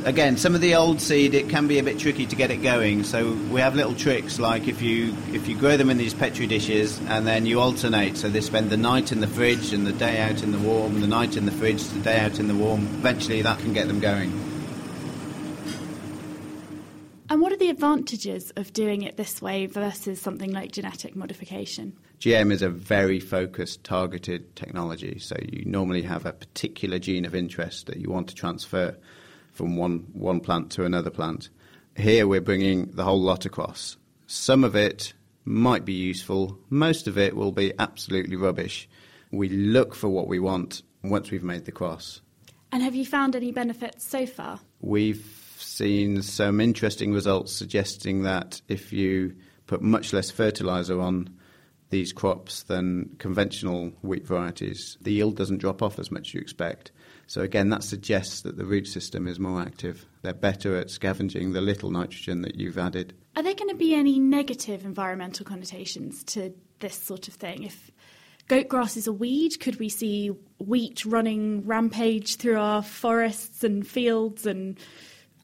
[0.05, 2.57] again, some of the old seed it can be a bit tricky to get it
[2.57, 3.03] going.
[3.03, 6.47] So we have little tricks like if you if you grow them in these petri
[6.47, 9.93] dishes and then you alternate, so they spend the night in the fridge and the
[9.93, 12.55] day out in the warm, the night in the fridge, the day out in the
[12.55, 12.83] warm.
[12.97, 14.31] Eventually, that can get them going.
[17.29, 21.97] And what are the advantages of doing it this way versus something like genetic modification?
[22.21, 25.19] GM is a very focused, targeted technology.
[25.19, 28.95] So you normally have a particular gene of interest that you want to transfer
[29.57, 31.49] from one, one plant to another plant.
[31.97, 33.97] Here we're bringing the whole lot across.
[34.27, 35.13] Some of it
[35.45, 38.87] might be useful, most of it will be absolutely rubbish.
[39.31, 42.21] We look for what we want once we've made the cross.
[42.71, 44.59] And have you found any benefits so far?
[44.81, 45.25] We've
[45.57, 51.35] seen some interesting results suggesting that if you put much less fertilizer on
[51.89, 56.41] these crops than conventional wheat varieties, the yield doesn't drop off as much as you
[56.41, 56.91] expect.
[57.27, 60.05] So again, that suggests that the root system is more active.
[60.21, 63.13] They're better at scavenging the little nitrogen that you've added.
[63.35, 67.63] Are there going to be any negative environmental connotations to this sort of thing?
[67.63, 67.91] If
[68.47, 73.85] goat grass is a weed, could we see wheat running rampage through our forests and
[73.85, 74.79] fields and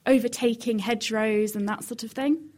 [0.06, 2.50] overtaking hedgerows and that sort of thing?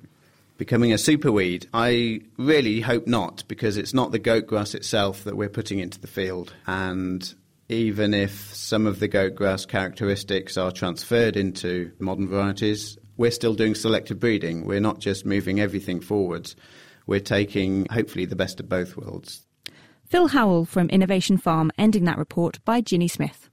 [0.58, 1.66] becoming a superweed?
[1.74, 6.00] I really hope not, because it's not the goat grass itself that we're putting into
[6.00, 6.54] the field.
[6.66, 7.34] And
[7.70, 13.56] even if some of the goat grass characteristics are transferred into modern varieties, we're still
[13.56, 14.66] doing selective breeding.
[14.66, 16.56] We're not just moving everything forwards.
[17.08, 19.46] We're taking, hopefully, the best of both worlds.
[20.06, 23.50] Phil Howell from Innovation Farm ending that report by Ginny Smith.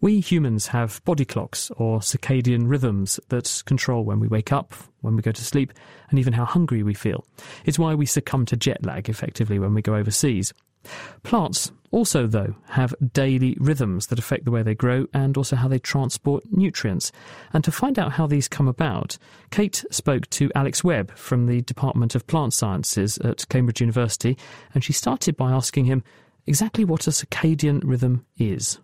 [0.00, 5.14] We humans have body clocks or circadian rhythms that control when we wake up, when
[5.14, 5.72] we go to sleep,
[6.10, 7.24] and even how hungry we feel.
[7.64, 10.52] It's why we succumb to jet lag effectively when we go overseas.
[11.22, 15.68] Plants also, though, have daily rhythms that affect the way they grow and also how
[15.68, 17.12] they transport nutrients.
[17.52, 19.18] And to find out how these come about,
[19.50, 24.38] Kate spoke to Alex Webb from the Department of Plant Sciences at Cambridge University,
[24.74, 26.02] and she started by asking him
[26.46, 28.78] exactly what a circadian rhythm is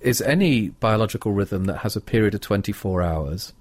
[0.00, 3.52] is any biological rhythm that has a period of 24 hours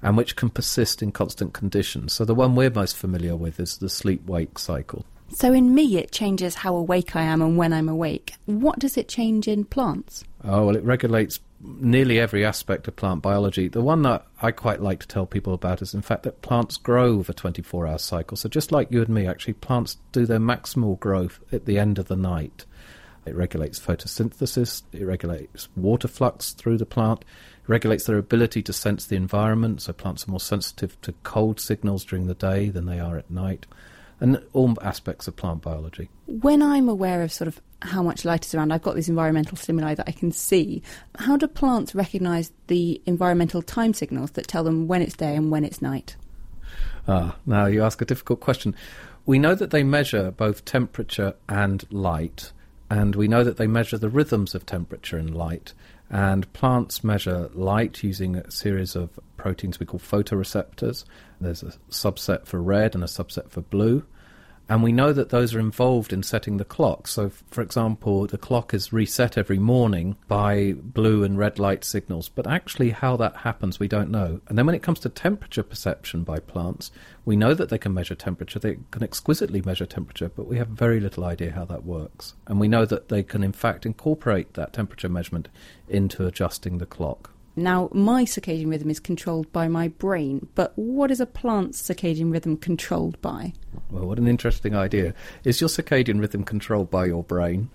[0.00, 2.12] and which can persist in constant conditions.
[2.12, 5.04] So the one we're most familiar with is the sleep wake cycle.
[5.30, 8.34] So in me, it changes how awake I am and when I'm awake.
[8.46, 10.24] What does it change in plants?
[10.44, 13.68] Oh, well, it regulates nearly every aspect of plant biology.
[13.68, 16.76] The one that I quite like to tell people about is, in fact, that plants
[16.76, 18.36] grow a 24 hour cycle.
[18.36, 21.98] So just like you and me, actually, plants do their maximal growth at the end
[21.98, 22.64] of the night.
[23.26, 28.72] It regulates photosynthesis, it regulates water flux through the plant, it regulates their ability to
[28.72, 32.86] sense the environment, so plants are more sensitive to cold signals during the day than
[32.86, 33.66] they are at night,
[34.20, 36.08] and all aspects of plant biology.
[36.26, 39.56] When I'm aware of sort of how much light is around, I've got these environmental
[39.56, 40.82] stimuli that I can see.
[41.18, 45.50] How do plants recognise the environmental time signals that tell them when it's day and
[45.50, 46.16] when it's night?
[47.06, 48.74] Ah, now you ask a difficult question.
[49.24, 52.52] We know that they measure both temperature and light
[52.90, 55.74] and we know that they measure the rhythms of temperature and light.
[56.10, 61.04] And plants measure light using a series of proteins we call photoreceptors.
[61.40, 64.04] There's a subset for red and a subset for blue.
[64.70, 67.08] And we know that those are involved in setting the clock.
[67.08, 72.28] So, for example, the clock is reset every morning by blue and red light signals.
[72.28, 74.42] But actually, how that happens, we don't know.
[74.46, 76.90] And then when it comes to temperature perception by plants,
[77.24, 78.58] we know that they can measure temperature.
[78.58, 82.34] They can exquisitely measure temperature, but we have very little idea how that works.
[82.46, 85.48] And we know that they can, in fact, incorporate that temperature measurement
[85.88, 87.30] into adjusting the clock.
[87.58, 92.30] Now, my circadian rhythm is controlled by my brain, but what is a plant's circadian
[92.30, 93.52] rhythm controlled by?
[93.90, 95.12] Well, what an interesting idea.
[95.42, 97.68] Is your circadian rhythm controlled by your brain?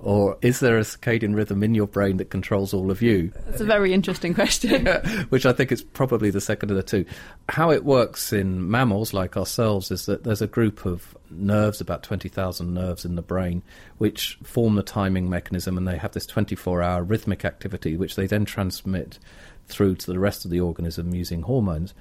[0.00, 3.32] Or is there a circadian rhythm in your brain that controls all of you?
[3.46, 4.86] That's a very interesting question.
[5.28, 7.04] Which I think is probably the second of the two.
[7.48, 12.04] How it works in mammals like ourselves is that there's a group of nerves, about
[12.04, 13.64] 20,000 nerves in the brain,
[13.98, 18.28] which form the timing mechanism, and they have this 24 hour rhythmic activity, which they
[18.28, 19.18] then transmit
[19.66, 21.92] through to the rest of the organism using hormones.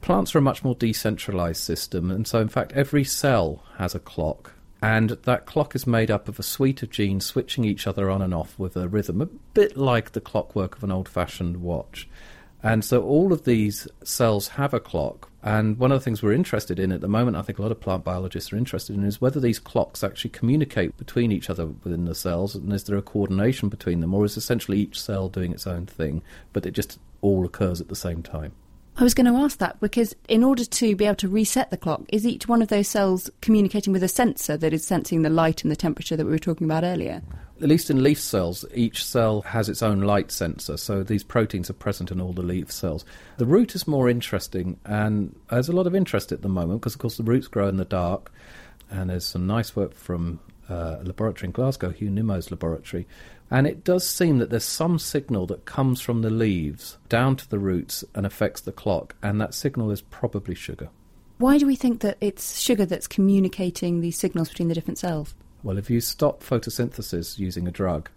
[0.00, 4.00] Plants are a much more decentralized system, and so, in fact, every cell has a
[4.00, 4.52] clock
[4.84, 8.20] and that clock is made up of a suite of genes switching each other on
[8.20, 12.06] and off with a rhythm, a bit like the clockwork of an old fashioned watch.
[12.62, 15.30] And so all of these cells have a clock.
[15.42, 17.70] And one of the things we're interested in at the moment, I think a lot
[17.70, 21.64] of plant biologists are interested in, is whether these clocks actually communicate between each other
[21.64, 25.30] within the cells, and is there a coordination between them, or is essentially each cell
[25.30, 26.20] doing its own thing,
[26.52, 28.52] but it just all occurs at the same time?
[28.96, 31.76] I was going to ask that because in order to be able to reset the
[31.76, 35.30] clock, is each one of those cells communicating with a sensor that is sensing the
[35.30, 37.20] light and the temperature that we were talking about earlier?
[37.60, 41.68] At least in leaf cells, each cell has its own light sensor, so these proteins
[41.70, 43.04] are present in all the leaf cells.
[43.38, 46.94] The root is more interesting, and there's a lot of interest at the moment because,
[46.94, 48.30] of course, the roots grow in the dark,
[48.90, 53.06] and there's some nice work from uh, a laboratory in Glasgow, Hugh Nimmo's laboratory,
[53.54, 57.48] and it does seem that there's some signal that comes from the leaves down to
[57.48, 60.88] the roots and affects the clock, and that signal is probably sugar.
[61.38, 65.36] Why do we think that it's sugar that's communicating these signals between the different cells?
[65.62, 68.10] Well, if you stop photosynthesis using a drug,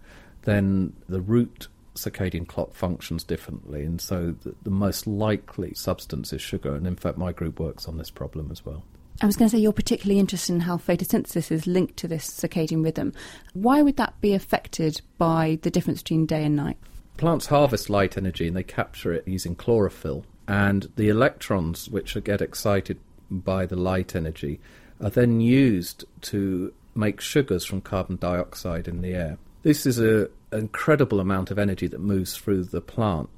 [0.45, 6.41] then the root circadian clock functions differently, and so the, the most likely substance is
[6.41, 6.73] sugar.
[6.73, 8.85] And in fact, my group works on this problem as well.
[9.19, 12.29] I was going to say you're particularly interested in how photosynthesis is linked to this
[12.29, 13.13] circadian rhythm.
[13.53, 16.77] Why would that be affected by the difference between day and night?
[17.17, 20.23] Plants harvest light energy and they capture it using chlorophyll.
[20.47, 22.99] And the electrons, which get excited
[23.31, 24.59] by the light energy,
[25.01, 29.37] are then used to make sugars from carbon dioxide in the air.
[29.63, 33.29] This is an incredible amount of energy that moves through the plant.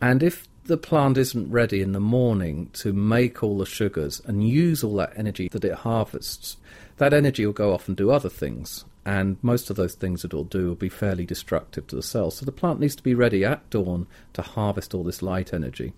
[0.00, 4.48] And if the plant isn't ready in the morning to make all the sugars and
[4.48, 6.56] use all that energy that it harvests,
[6.96, 8.84] that energy will go off and do other things.
[9.04, 12.30] And most of those things it will do will be fairly destructive to the cell.
[12.30, 15.92] So the plant needs to be ready at dawn to harvest all this light energy.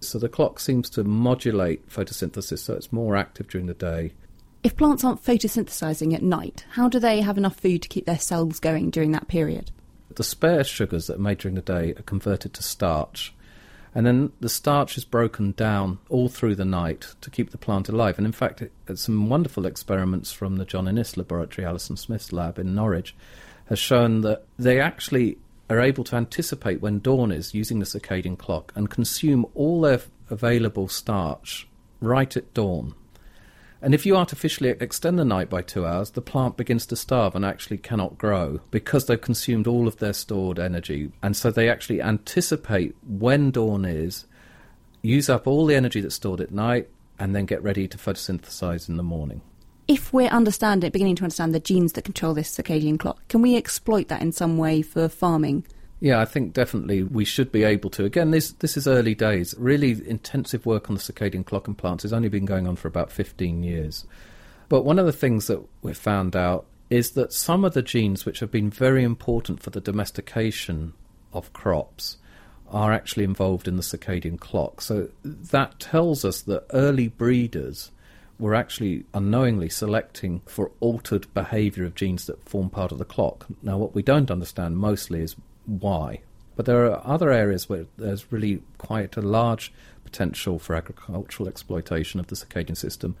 [0.00, 4.12] So the clock seems to modulate photosynthesis so it's more active during the day.
[4.62, 8.18] If plants aren't photosynthesizing at night, how do they have enough food to keep their
[8.18, 9.70] cells going during that period?
[10.14, 13.32] The spare sugars that are made during the day are converted to starch
[13.96, 17.88] and then the starch is broken down all through the night to keep the plant
[17.88, 18.18] alive.
[18.18, 22.58] And in fact, it, some wonderful experiments from the John Innes laboratory, Alison Smith's lab
[22.58, 23.16] in Norwich,
[23.70, 25.38] has shown that they actually
[25.70, 30.02] are able to anticipate when dawn is using the circadian clock and consume all their
[30.28, 31.66] available starch
[32.02, 32.94] right at dawn.
[33.86, 37.36] And if you artificially extend the night by two hours, the plant begins to starve
[37.36, 41.12] and actually cannot grow because they've consumed all of their stored energy.
[41.22, 44.26] And so they actually anticipate when dawn is,
[45.02, 46.88] use up all the energy that's stored at night,
[47.20, 49.40] and then get ready to photosynthesize in the morning.
[49.86, 53.56] If we're understanding, beginning to understand the genes that control this circadian clock, can we
[53.56, 55.64] exploit that in some way for farming?
[55.98, 58.04] Yeah, I think definitely we should be able to.
[58.04, 59.54] Again, this this is early days.
[59.58, 62.88] Really intensive work on the circadian clock and plants has only been going on for
[62.88, 64.06] about 15 years.
[64.68, 68.24] But one of the things that we've found out is that some of the genes
[68.24, 70.92] which have been very important for the domestication
[71.32, 72.18] of crops
[72.68, 74.80] are actually involved in the circadian clock.
[74.80, 77.90] So that tells us that early breeders
[78.38, 83.46] were actually unknowingly selecting for altered behavior of genes that form part of the clock.
[83.62, 85.36] Now, what we don't understand mostly is
[85.66, 86.20] why.
[86.54, 89.72] But there are other areas where there's really quite a large
[90.04, 93.16] potential for agricultural exploitation of the circadian system.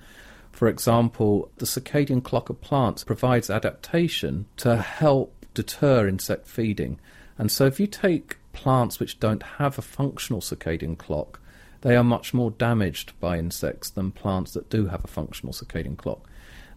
[0.52, 6.98] For example, the circadian clock of plants provides adaptation to help deter insect feeding.
[7.36, 11.40] And so if you take plants which don't have a functional circadian clock,
[11.82, 15.98] they are much more damaged by insects than plants that do have a functional circadian
[15.98, 16.26] clock.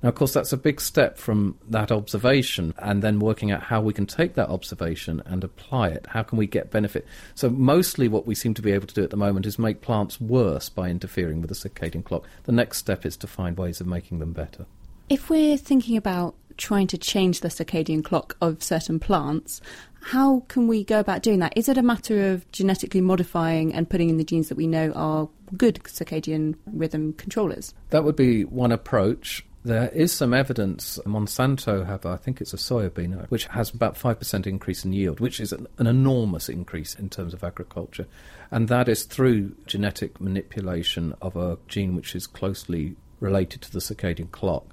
[0.01, 3.81] Now, of course, that's a big step from that observation and then working out how
[3.81, 6.07] we can take that observation and apply it.
[6.07, 7.05] How can we get benefit?
[7.35, 9.81] So, mostly what we seem to be able to do at the moment is make
[9.81, 12.25] plants worse by interfering with the circadian clock.
[12.43, 14.65] The next step is to find ways of making them better.
[15.09, 19.61] If we're thinking about trying to change the circadian clock of certain plants,
[20.01, 21.53] how can we go about doing that?
[21.55, 24.91] Is it a matter of genetically modifying and putting in the genes that we know
[24.91, 25.27] are
[25.57, 27.73] good circadian rhythm controllers?
[27.89, 29.43] That would be one approach.
[29.64, 30.99] There is some evidence.
[31.05, 35.39] Monsanto have, I think it's a soybean, which has about 5% increase in yield, which
[35.39, 38.07] is an, an, enormous increase in terms of agriculture.
[38.51, 43.80] And that is through genetic manipulation of a gene which is closely related to the
[43.80, 44.66] circadian clock.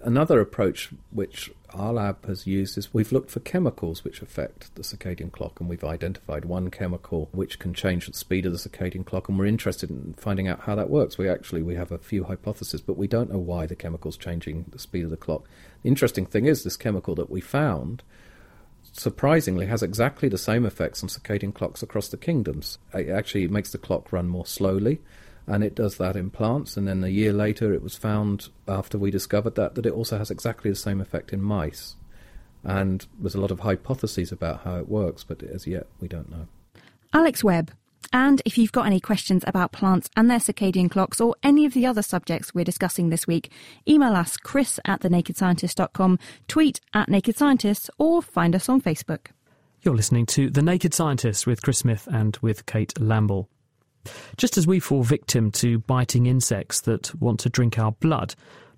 [0.00, 4.82] Another approach which our lab has used is we've looked for chemicals which affect the
[4.82, 9.04] circadian clock, and we've identified one chemical which can change the speed of the circadian
[9.04, 11.18] clock, and we're interested in finding out how that works.
[11.18, 14.66] We actually we have a few hypotheses, but we don't know why the chemical's changing
[14.70, 15.48] the speed of the clock.
[15.82, 18.04] The interesting thing is this chemical that we found
[18.92, 22.78] surprisingly has exactly the same effects on circadian clocks across the kingdoms.
[22.94, 25.00] It actually makes the clock run more slowly
[25.48, 26.76] and it does that in plants.
[26.76, 30.18] And then a year later, it was found after we discovered that that it also
[30.18, 31.96] has exactly the same effect in mice.
[32.62, 36.30] And there's a lot of hypotheses about how it works, but as yet we don't
[36.30, 36.46] know.
[37.12, 37.72] Alex Webb.
[38.12, 41.74] And if you've got any questions about plants and their circadian clocks or any of
[41.74, 43.50] the other subjects we're discussing this week,
[43.88, 49.28] email us chris at thenakedscientist.com, tweet at Naked Scientists, or find us on Facebook.
[49.82, 53.48] You're listening to The Naked Scientist with Chris Smith and with Kate Lamble.
[54.36, 58.34] Just as we fall victim to biting insects that want to drink our blood,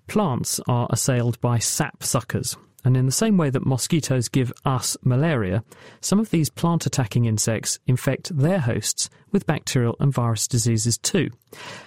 [0.07, 2.57] plants are assailed by sap suckers.
[2.83, 5.63] And in the same way that mosquitoes give us malaria,
[6.01, 11.29] some of these plant attacking insects infect their hosts with bacterial and virus diseases too.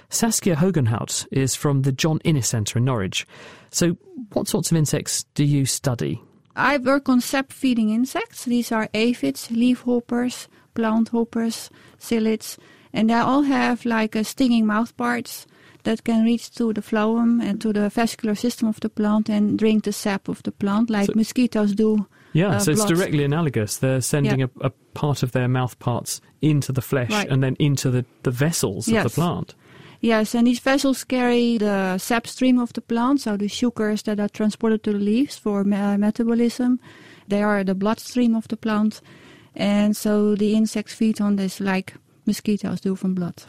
[0.09, 3.27] Saskia Hogenhout is from the John Innes Centre in Norwich.
[3.71, 3.97] So,
[4.33, 6.23] what sorts of insects do you study?
[6.55, 8.45] I work on sap feeding insects.
[8.45, 12.57] These are aphids, leafhoppers, plant hoppers, psyllids,
[12.95, 15.47] and they all have like a stinging mouth parts
[15.83, 19.59] that can reach to the phloem and to the vascular system of the plant and
[19.59, 22.07] drink the sap of the plant, like so, mosquitoes do.
[22.33, 23.79] Yeah, uh, so it's directly analogous.
[23.79, 24.47] They're sending yeah.
[24.61, 27.29] a, a, part of their mouth parts into the flesh right.
[27.29, 29.05] and then into the, the vessels yes.
[29.05, 29.55] of the plant.
[30.01, 34.21] Yes, and these vessels carry the sap stream of the plant, so the sugars that
[34.21, 36.79] are transported to the leaves for me- metabolism.
[37.27, 39.01] They are the bloodstream of the plant,
[39.55, 41.95] and so the insects feed on this like
[42.27, 43.43] mosquitoes do from blood.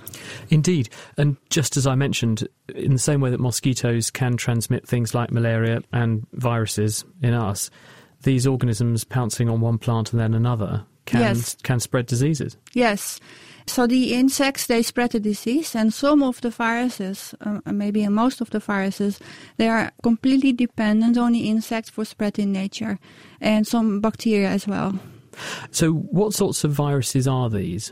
[0.50, 0.90] Indeed.
[1.18, 5.32] And just as I mentioned, in the same way that mosquitoes can transmit things like
[5.32, 7.70] malaria and viruses in us,
[8.24, 11.56] these organisms pouncing on one plant and then another can Yes.
[11.64, 12.58] can spread diseases.
[12.74, 13.20] Yes.
[13.68, 18.40] So the insects they spread the disease, and some of the viruses, uh, maybe most
[18.42, 19.20] of the viruses,
[19.58, 23.00] they are completely dependent on the insects for spread in nature,
[23.42, 25.00] and some bacteria as well.
[25.72, 27.92] So, what sorts of viruses are these?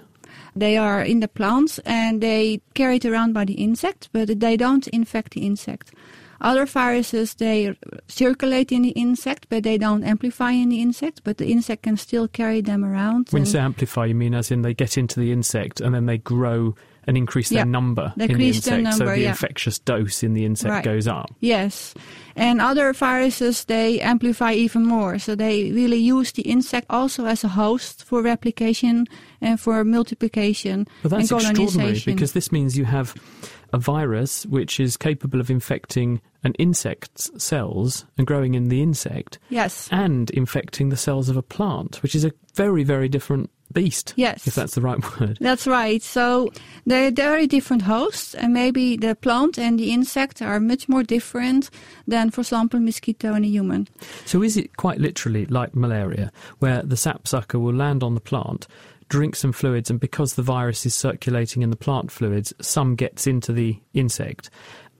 [0.55, 4.87] They are in the plants and they carried around by the insect, but they don't
[4.89, 5.91] infect the insect.
[6.41, 7.73] Other viruses they
[8.07, 11.21] circulate in the insect, but they don't amplify in the insect.
[11.23, 13.29] But the insect can still carry them around.
[13.31, 16.05] When you say amplify, you mean as in they get into the insect and then
[16.05, 16.75] they grow
[17.05, 19.29] and increase their Yeah, number they in the insect, their so the yeah.
[19.29, 20.83] infectious dose in the insect Right.
[20.83, 21.33] goes up.
[21.41, 21.93] Yes.
[22.35, 25.19] And other viruses, they amplify even more.
[25.19, 29.05] So they really use the insect also as a host for replication
[29.43, 33.13] and for multiplication But that's and extraordinary because this means you have
[33.73, 39.39] a virus which is capable of infecting an insect's cells and growing in the insect
[39.49, 39.89] yes.
[39.91, 44.13] and infecting the cells of a plant, which is a very, very different beast.
[44.15, 44.45] Yes.
[44.47, 45.37] If that's the right word.
[45.41, 46.01] That's right.
[46.01, 46.51] So
[46.85, 51.71] they're very different hosts, and maybe the plant and the insect are much more different
[52.07, 53.87] than, for example, mosquito and a human.
[54.25, 58.67] So is it quite literally like malaria, where the sapsucker will land on the plant,
[59.09, 63.27] drink some fluids, and because the virus is circulating in the plant fluids, some gets
[63.27, 64.49] into the insect,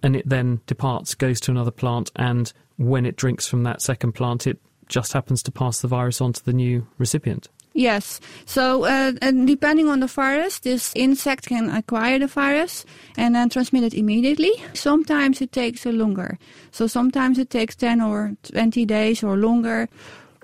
[0.01, 4.13] and it then departs, goes to another plant, and when it drinks from that second
[4.13, 7.49] plant, it just happens to pass the virus on to the new recipient.
[7.73, 8.19] Yes.
[8.45, 12.85] So, uh, and depending on the virus, this insect can acquire the virus
[13.17, 14.51] and then transmit it immediately.
[14.73, 16.37] Sometimes it takes a longer.
[16.71, 19.89] So sometimes it takes 10 or 20 days or longer.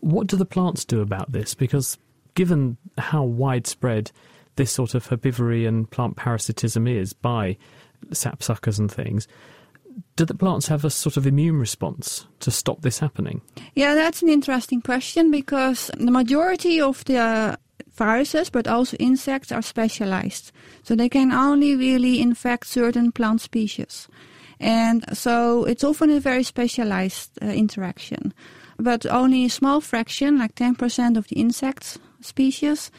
[0.01, 1.53] What do the plants do about this?
[1.53, 1.99] Because
[2.35, 4.11] given how widespread
[4.55, 7.57] this sort of herbivory and plant parasitism is by
[8.11, 9.27] sapsuckers and things,
[10.15, 13.41] do the plants have a sort of immune response to stop this happening?
[13.75, 17.57] Yeah, that's an interesting question because the majority of the
[17.93, 20.51] viruses, but also insects, are specialized.
[20.83, 24.07] So they can only really infect certain plant species.
[24.59, 28.33] And so it's often a very specialized uh, interaction.
[28.77, 32.91] But only a small fraction, like 10% of the insect species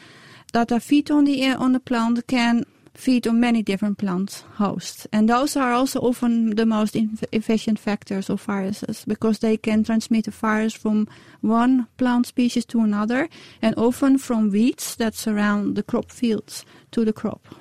[0.53, 5.07] that are feed on the, on the plant, can feed on many different plant hosts.
[5.13, 6.95] And those are also often the most
[7.31, 11.07] efficient vectors of viruses because they can transmit a virus from
[11.41, 13.29] one plant species to another
[13.61, 17.55] and often from weeds that surround the crop fields to the crop.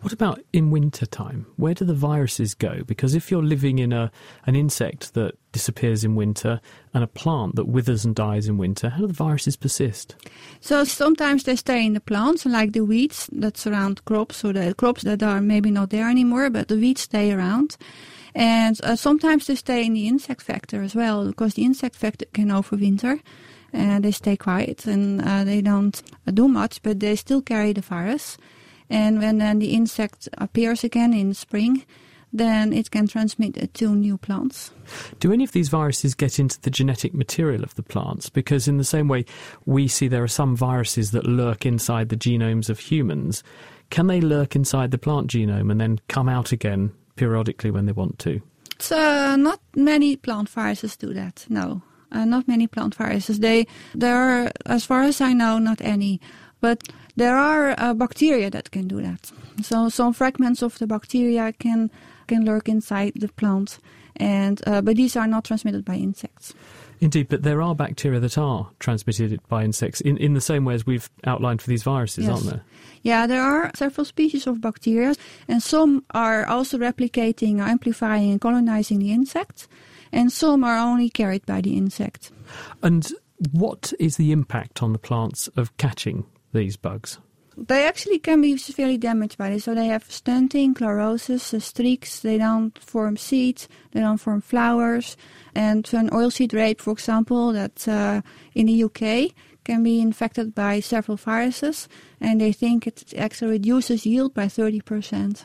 [0.00, 1.46] What about in winter time?
[1.56, 2.82] Where do the viruses go?
[2.86, 4.10] Because if you're living in a
[4.46, 6.60] an insect that disappears in winter
[6.94, 10.16] and a plant that withers and dies in winter, how do the viruses persist?
[10.60, 14.74] So sometimes they stay in the plants, like the weeds that surround crops, or the
[14.74, 17.76] crops that are maybe not there anymore, but the weeds stay around.
[18.34, 22.26] And uh, sometimes they stay in the insect vector as well, because the insect vector
[22.32, 23.20] can overwinter.
[23.74, 26.02] And they stay quiet and uh, they don't
[26.34, 28.36] do much, but they still carry the virus.
[28.92, 31.86] And when then the insect appears again in spring,
[32.30, 34.70] then it can transmit it to new plants.
[35.18, 38.28] Do any of these viruses get into the genetic material of the plants?
[38.28, 39.24] Because, in the same way
[39.64, 43.42] we see there are some viruses that lurk inside the genomes of humans,
[43.88, 47.92] can they lurk inside the plant genome and then come out again periodically when they
[47.92, 48.42] want to?
[48.78, 51.46] So uh, not many plant viruses do that.
[51.48, 51.80] No,
[52.10, 53.38] uh, not many plant viruses.
[53.38, 56.20] They there are, as far as I know, not any.
[56.62, 56.84] But
[57.16, 59.30] there are uh, bacteria that can do that.
[59.62, 61.90] So some fragments of the bacteria can
[62.28, 63.78] can lurk inside the plant,
[64.16, 66.54] and uh, but these are not transmitted by insects.
[67.00, 70.74] Indeed, but there are bacteria that are transmitted by insects in, in the same way
[70.74, 72.30] as we've outlined for these viruses, Yes.
[72.32, 72.62] aren't there?
[73.02, 75.16] Yeah, there are several species of bacteria,
[75.48, 79.66] and some are also replicating, or amplifying, and colonizing the insect,
[80.12, 82.30] and some are only carried by the insect.
[82.82, 83.12] And
[83.50, 87.18] what is the impact on the plants of catching these bugs?
[87.56, 89.64] They actually can be severely damaged by this.
[89.64, 92.20] So they have stunting, chlorosis, uh, streaks.
[92.20, 93.68] They don't form seeds.
[93.92, 95.16] They don't form flowers.
[95.54, 98.22] And an oilseed rape, for example, that uh,
[98.54, 99.34] in the UK
[99.64, 101.88] can be infected by several viruses,
[102.20, 105.44] and they think it actually reduces yield by 30%.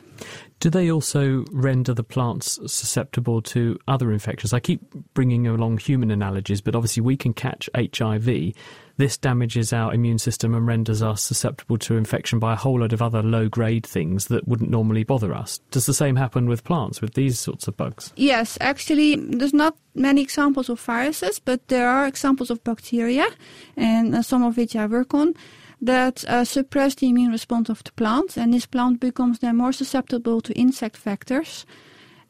[0.60, 4.52] Do they also render the plants susceptible to other infections?
[4.52, 4.80] I keep
[5.14, 8.54] bringing along human analogies, but obviously we can catch HIV.
[8.98, 12.92] This damages our immune system and renders us susceptible to infection by a whole load
[12.92, 15.60] of other low grade things that wouldn't normally bother us.
[15.70, 18.12] Does the same happen with plants, with these sorts of bugs?
[18.16, 23.28] Yes, actually, there's not many examples of viruses, but there are examples of bacteria,
[23.76, 25.34] and uh, some of which I work on
[25.80, 29.72] that uh, suppress the immune response of the plant, and this plant becomes then more
[29.72, 31.64] susceptible to insect vectors,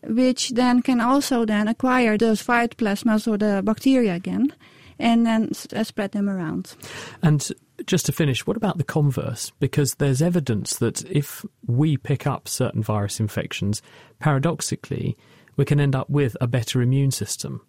[0.03, 4.53] which then can also then acquire those phytoplasmas or the bacteria again,
[4.99, 6.75] and then uh, spread them around.
[7.23, 7.49] And
[7.87, 9.53] just to finish, what about the converse?
[9.61, 13.83] Because there's evidence that if we pick up certain virus infections,
[14.19, 15.17] paradoxically,
[15.57, 17.61] we can end up with a better immune system.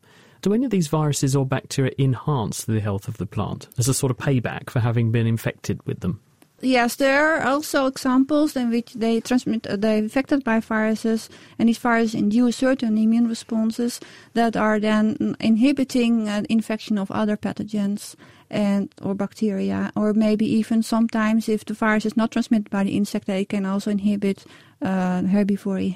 [0.41, 3.93] Do any of these viruses or bacteria enhance the health of the plant as a
[3.93, 6.21] sort of payback for having been infected with them?
[6.61, 11.69] Yes, there are also examples in which they transmit, uh, they're infected by viruses, and
[11.69, 13.99] these viruses induce certain immune responses
[14.33, 18.15] that are then inhibiting uh, infection of other pathogens
[18.49, 22.97] and or bacteria, or maybe even sometimes if the virus is not transmitted by the
[22.97, 24.45] insect, they can also inhibit
[24.81, 25.95] uh, herbivory.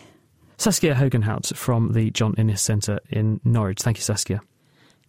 [0.58, 3.82] Saskia Hogenhout from the John Innes Centre in Norwich.
[3.82, 4.42] Thank you, Saskia.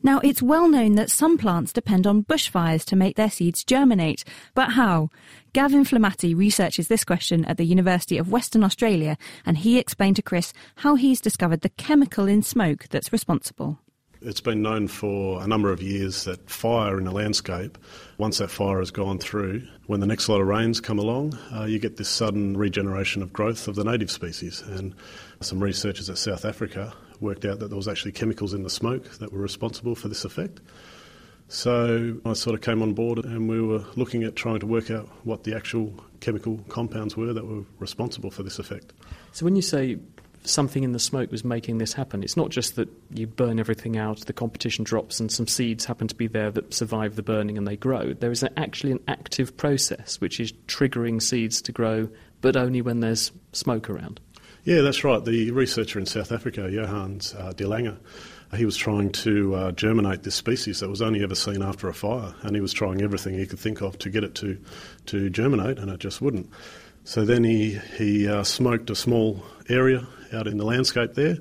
[0.05, 4.23] Now, it's well known that some plants depend on bushfires to make their seeds germinate.
[4.55, 5.09] But how?
[5.55, 10.23] Gavin Flematti researches this question at the University of Western Australia, and he explained to
[10.23, 13.79] Chris how he's discovered the chemical in smoke that's responsible.
[14.21, 17.79] It's been known for a number of years that fire in a landscape,
[18.19, 21.65] once that fire has gone through, when the next lot of rains come along, uh,
[21.65, 24.61] you get this sudden regeneration of growth of the native species.
[24.61, 24.95] And
[25.41, 29.19] some researchers at South Africa worked out that there was actually chemicals in the smoke
[29.19, 30.61] that were responsible for this effect.
[31.49, 34.91] So I sort of came on board and we were looking at trying to work
[34.91, 38.93] out what the actual chemical compounds were that were responsible for this effect.
[39.33, 39.99] So when you say
[40.45, 42.23] something in the smoke was making this happen.
[42.23, 46.07] It's not just that you burn everything out, the competition drops, and some seeds happen
[46.09, 48.13] to be there that survive the burning and they grow.
[48.13, 52.09] There is actually an active process which is triggering seeds to grow,
[52.41, 54.21] but only when there's smoke around.
[54.65, 55.23] Yeah, that's right.
[55.23, 57.99] The researcher in South Africa, Johannes uh, de Lange,
[58.57, 61.93] he was trying to uh, germinate this species that was only ever seen after a
[61.93, 64.59] fire, and he was trying everything he could think of to get it to,
[65.07, 66.49] to germinate, and it just wouldn't.
[67.05, 71.37] So then he, he uh, smoked a small area out in the landscape there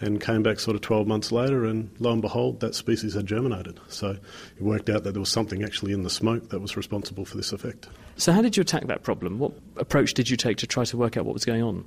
[0.00, 3.26] and came back sort of 12 months later, and lo and behold, that species had
[3.26, 3.80] germinated.
[3.88, 7.24] So it worked out that there was something actually in the smoke that was responsible
[7.24, 7.88] for this effect.
[8.16, 9.40] So, how did you attack that problem?
[9.40, 11.84] What approach did you take to try to work out what was going on?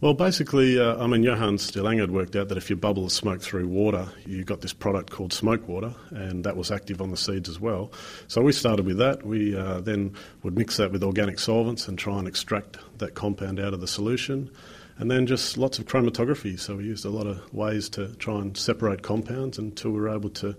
[0.00, 3.10] Well, basically, uh, I mean, Johannes de had worked out that if you bubble the
[3.10, 7.10] smoke through water, you got this product called smoke water, and that was active on
[7.10, 7.92] the seeds as well.
[8.26, 9.26] So we started with that.
[9.26, 13.60] We uh, then would mix that with organic solvents and try and extract that compound
[13.60, 14.50] out of the solution.
[14.96, 16.58] And then just lots of chromatography.
[16.58, 20.08] So we used a lot of ways to try and separate compounds until we were
[20.08, 20.56] able to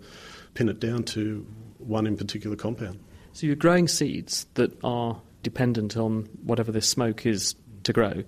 [0.54, 1.48] pin it down to
[1.80, 3.00] one in particular compound.
[3.34, 8.24] So you're growing seeds that are dependent on whatever this smoke is to grow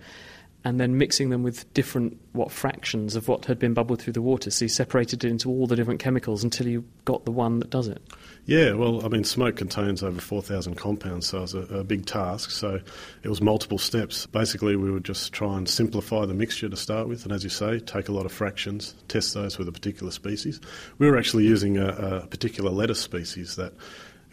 [0.65, 4.21] and then mixing them with different what fractions of what had been bubbled through the
[4.21, 4.49] water.
[4.49, 7.69] So you separated it into all the different chemicals until you got the one that
[7.69, 8.01] does it.
[8.45, 12.05] Yeah, well, I mean, smoke contains over 4,000 compounds, so it was a, a, big
[12.05, 12.51] task.
[12.51, 12.79] So
[13.23, 14.25] it was multiple steps.
[14.25, 17.49] Basically, we would just try and simplify the mixture to start with, and as you
[17.49, 20.59] say, take a lot of fractions, test those with a particular species.
[20.97, 21.87] We were actually using a,
[22.23, 23.73] a particular lettuce species that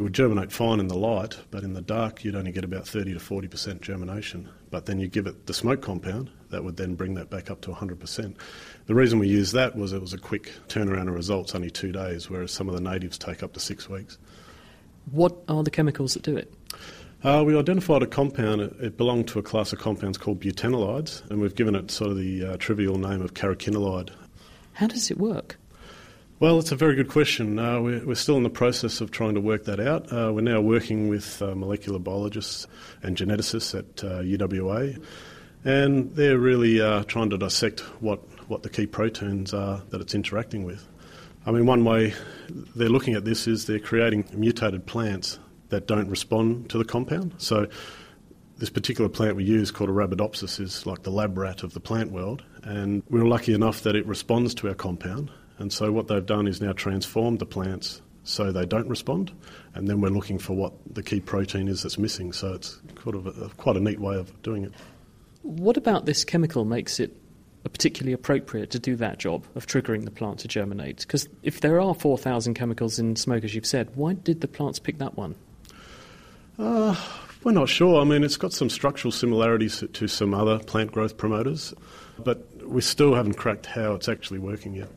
[0.00, 2.88] it would germinate fine in the light, but in the dark you'd only get about
[2.88, 4.48] 30 to 40% germination.
[4.70, 7.60] But then you give it the smoke compound, that would then bring that back up
[7.62, 8.34] to 100%.
[8.86, 11.92] The reason we used that was it was a quick turnaround of results, only two
[11.92, 14.16] days, whereas some of the natives take up to six weeks.
[15.10, 16.50] What are the chemicals that do it?
[17.22, 21.28] Uh, we identified a compound, it, it, belonged to a class of compounds called butanolides,
[21.30, 24.08] and we've given it sort of the uh, trivial name of karrikinolide.
[24.72, 25.58] How does it work?
[26.40, 27.58] Well, it's a very good question.
[27.58, 30.10] Uh, we're, we're, still in the process of trying to work that out.
[30.10, 32.66] Uh, we're now working with uh, molecular biologists
[33.02, 35.00] and geneticists at UWA, uh,
[35.66, 40.14] and they're really uh, trying to dissect what, what the key proteins are that it's
[40.14, 40.88] interacting with.
[41.44, 42.14] I mean, one way
[42.74, 45.38] they're looking at this is they're creating mutated plants
[45.68, 47.34] that don't respond to the compound.
[47.36, 47.66] So,
[48.56, 52.12] this particular plant we use called Arabidopsis is like the lab rat of the plant
[52.12, 55.30] world, and we we're lucky enough that it responds to our compound
[55.60, 59.30] and so what they've done is now transformed the plants so they don't respond,
[59.74, 62.32] and then we're looking for what the key protein is that's missing.
[62.32, 64.72] So it's of a, quite a neat way of doing it.
[65.42, 67.16] What about this chemical makes it
[67.62, 71.00] particularly appropriate to do that job of triggering the plant to germinate?
[71.00, 74.78] Because if there are 4,000 chemicals in smoke, as you've said, why did the plants
[74.78, 75.34] pick that one?
[76.58, 76.94] Uh,
[77.42, 78.00] We're not sure.
[78.00, 81.74] I mean, it's got some structural similarities to some other plant growth promoters,
[82.18, 84.90] but we still haven't cracked how it's actually working yet.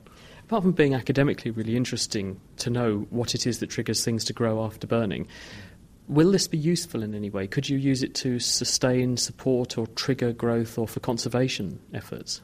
[0.46, 4.34] Apart from being academically really interesting to know what it is that triggers things to
[4.34, 5.28] grow after burning,
[6.08, 7.48] will this be useful in any way?
[7.48, 12.42] Could you use it to sustain, support, or trigger growth or for conservation efforts?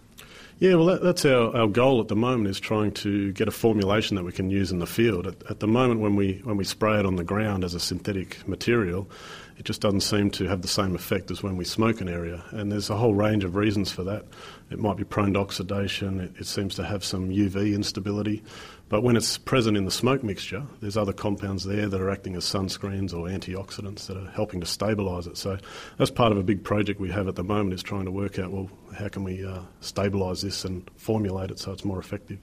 [0.59, 3.51] Yeah, well, that, that's our, our goal at the moment is trying to get a
[3.51, 5.25] formulation that we can use in the field.
[5.25, 7.79] At, at, the moment, when we when we spray it on the ground as a
[7.79, 9.09] synthetic material,
[9.57, 12.43] it just doesn't seem to have the same effect as when we smoke an area.
[12.51, 14.25] And there's a whole range of reasons for that.
[14.69, 16.19] It might be prone to oxidation.
[16.19, 18.43] It, it seems to have some UV instability.
[18.89, 22.35] But when it's present in the smoke mixture, there's other compounds there that are acting
[22.35, 25.37] as sunscreens or antioxidants that are helping to stabilise it.
[25.37, 25.59] So
[25.97, 28.39] that's part of a big project we have at the moment is trying to work
[28.39, 32.39] out, well, how can we uh, stabilise this and formulate it so it's more effective.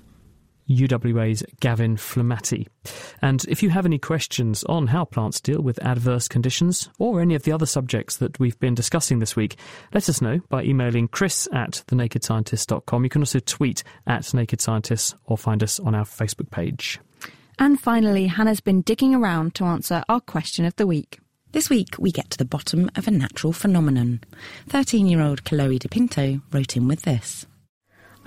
[0.69, 2.67] UWA's Gavin Flematti.
[3.23, 7.35] And if you have any questions on how plants deal with adverse conditions or any
[7.35, 9.57] of the other subjects that we've been discussing this week,
[9.95, 13.05] let us know by emailing chris at thenakedscientist.com.
[13.05, 17.01] You can also tweet at Naked Scientists or find us on our Facebook page.
[17.59, 21.19] And finally, Hannah's been digging around to answer our question of the week.
[21.53, 24.21] This week, we get to the bottom of a natural phenomenon.
[24.69, 27.47] 13 year old Chloe De Pinto wrote in with this.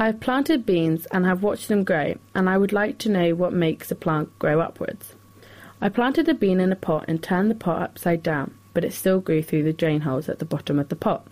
[0.01, 3.35] I have planted beans and have watched them grow, and I would like to know
[3.35, 5.13] what makes a plant grow upwards.
[5.81, 8.93] I planted a bean in a pot and turned the pot upside down, but it
[8.93, 11.27] still grew through the drain holes at the bottom of the pot.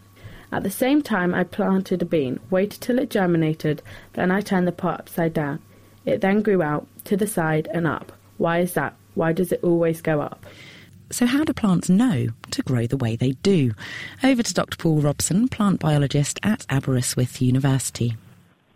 [0.52, 3.82] At the same time, I planted a bean, waited till it germinated,
[4.14, 5.60] then I turned the pot upside down.
[6.06, 8.12] It then grew out, to the side, and up.
[8.38, 8.96] Why is that?
[9.16, 10.46] Why does it always go up?
[11.10, 13.72] So, how do plants know to grow the way they do?
[14.26, 14.76] Over to Dr.
[14.76, 18.18] Paul Robson, plant biologist at Aberystwyth University.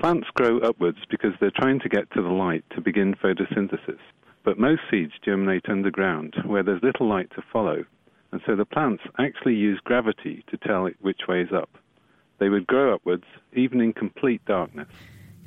[0.02, 4.00] Plants grow upwards because they're trying to get to the light to begin photosynthesis.
[4.44, 7.86] But most seeds germinate underground where there's little light to follow,
[8.32, 11.70] and so the plants actually use gravity to tell it which way is up.
[12.40, 14.88] They would grow upwards even in complete darkness.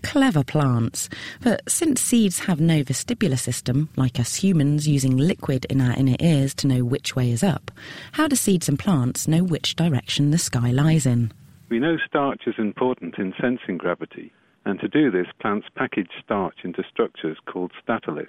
[0.05, 1.09] Clever plants.
[1.43, 6.17] But since seeds have no vestibular system, like us humans using liquid in our inner
[6.21, 7.73] ears to know which way is up,
[8.13, 11.33] how do seeds and plants know which direction the sky lies in?
[11.71, 14.33] We know starch is important in sensing gravity,
[14.65, 18.29] and to do this, plants package starch into structures called statoliths.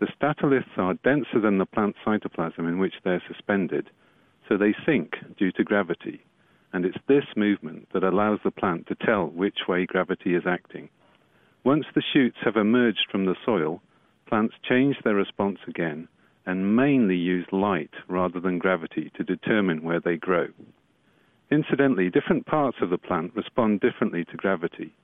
[0.00, 3.90] The statoliths are denser than the plant cytoplasm in which they're suspended,
[4.48, 6.24] so they sink due to gravity.
[6.72, 10.88] And it's this movement that allows the plant to tell which way gravity is acting.
[11.64, 13.82] Once the shoots have emerged from the soil,
[14.26, 16.08] plants change their response again
[16.46, 20.48] and mainly use light rather than gravity to determine where they grow.
[21.50, 24.94] Incidentally, different parts of the plant respond differently to gravity.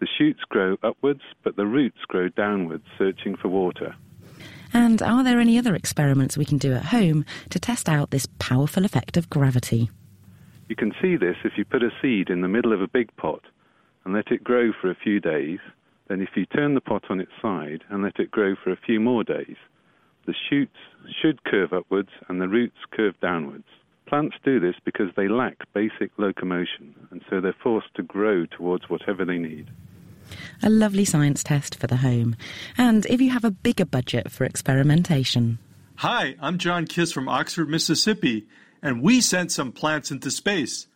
[0.00, 3.94] The shoots grow upwards, but the roots grow downwards, searching for water.
[4.72, 8.26] And are there any other experiments we can do at home to test out this
[8.38, 9.90] powerful effect of gravity?
[10.68, 13.14] You can see this if you put a seed in the middle of a big
[13.16, 13.42] pot
[14.04, 15.60] and let it grow for a few days.
[16.08, 18.76] Then, if you turn the pot on its side and let it grow for a
[18.84, 19.56] few more days,
[20.26, 20.76] the shoots
[21.22, 23.68] should curve upwards and the roots curve downwards.
[24.14, 28.88] Plants do this because they lack basic locomotion, and so they're forced to grow towards
[28.88, 29.66] whatever they need.
[30.62, 32.36] A lovely science test for the home.
[32.78, 35.58] And if you have a bigger budget for experimentation.
[35.96, 38.46] Hi, I'm John Kiss from Oxford, Mississippi,
[38.80, 40.86] and we sent some plants into space.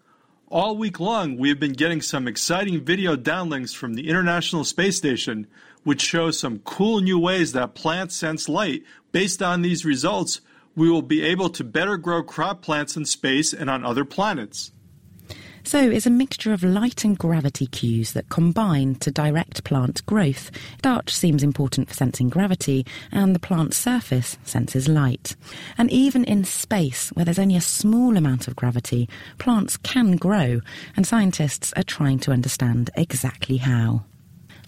[0.47, 4.97] All week long, we have been getting some exciting video downlinks from the International Space
[4.97, 5.49] Station,
[5.83, 8.85] which show some cool new ways that plants sense light.
[9.11, 10.41] Based on these results,
[10.77, 14.73] we will be able to better grow crop plants in space and on other planets.
[15.65, 20.51] So it's a mixture of light and gravity cues that combine to direct plant growth.
[20.79, 25.37] Starch seems important for sensing gravity, and the plant surface senses light.
[25.77, 30.63] And even in space, where there's only a small amount of gravity, plants can grow,
[30.97, 34.05] and scientists are trying to understand exactly how.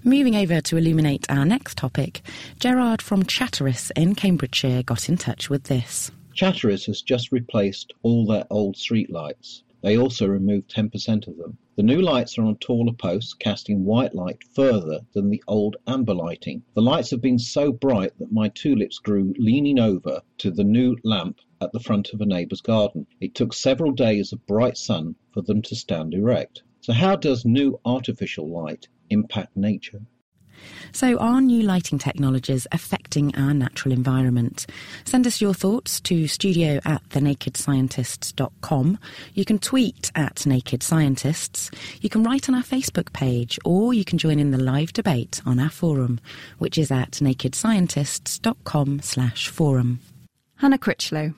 [0.05, 2.23] Moving over to illuminate our next topic,
[2.59, 6.11] Gerard from Chatteris in Cambridgeshire got in touch with this.
[6.35, 9.63] Chatteris has just replaced all their old streetlights.
[9.83, 11.59] They also removed 10% of them.
[11.77, 16.15] The new lights are on taller posts, casting white light further than the old amber
[16.15, 16.63] lighting.
[16.73, 20.97] The lights have been so bright that my tulips grew leaning over to the new
[21.05, 23.07] lamp at the front of a neighbour's garden.
[23.21, 26.63] It took several days of bright sun for them to stand erect.
[26.81, 30.01] So, how does new artificial light impact nature?
[30.93, 34.67] So, are new lighting technologies affecting our natural environment?
[35.05, 38.99] Send us your thoughts to studio at thenakedscientists.com.
[39.35, 41.71] You can tweet at Naked Scientists.
[42.01, 45.41] You can write on our Facebook page, or you can join in the live debate
[45.47, 46.21] on our forum,
[46.59, 50.01] which is at nakedscientists.com slash forum.
[50.61, 51.33] Hannah Critchlow.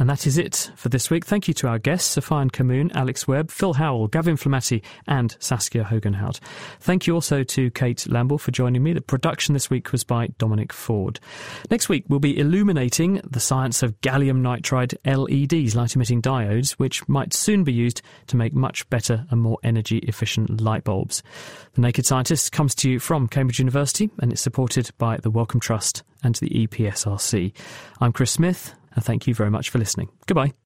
[0.00, 1.24] And that is it for this week.
[1.24, 5.84] Thank you to our guests, Sophien Kamoun, Alex Webb, Phil Howell, Gavin Flematti, and Saskia
[5.84, 6.40] Hogenhout.
[6.80, 8.92] Thank you also to Kate Lamble for joining me.
[8.92, 11.20] The production this week was by Dominic Ford.
[11.70, 17.08] Next week, we'll be illuminating the science of gallium nitride LEDs, light emitting diodes, which
[17.08, 21.22] might soon be used to make much better and more energy efficient light bulbs.
[21.74, 25.60] The Naked Scientist comes to you from Cambridge University and it's supported by the Wellcome
[25.60, 27.52] Trust and the EPSRC.
[28.00, 30.08] I'm Chris Smith, and thank you very much for listening.
[30.26, 30.52] Goodbye.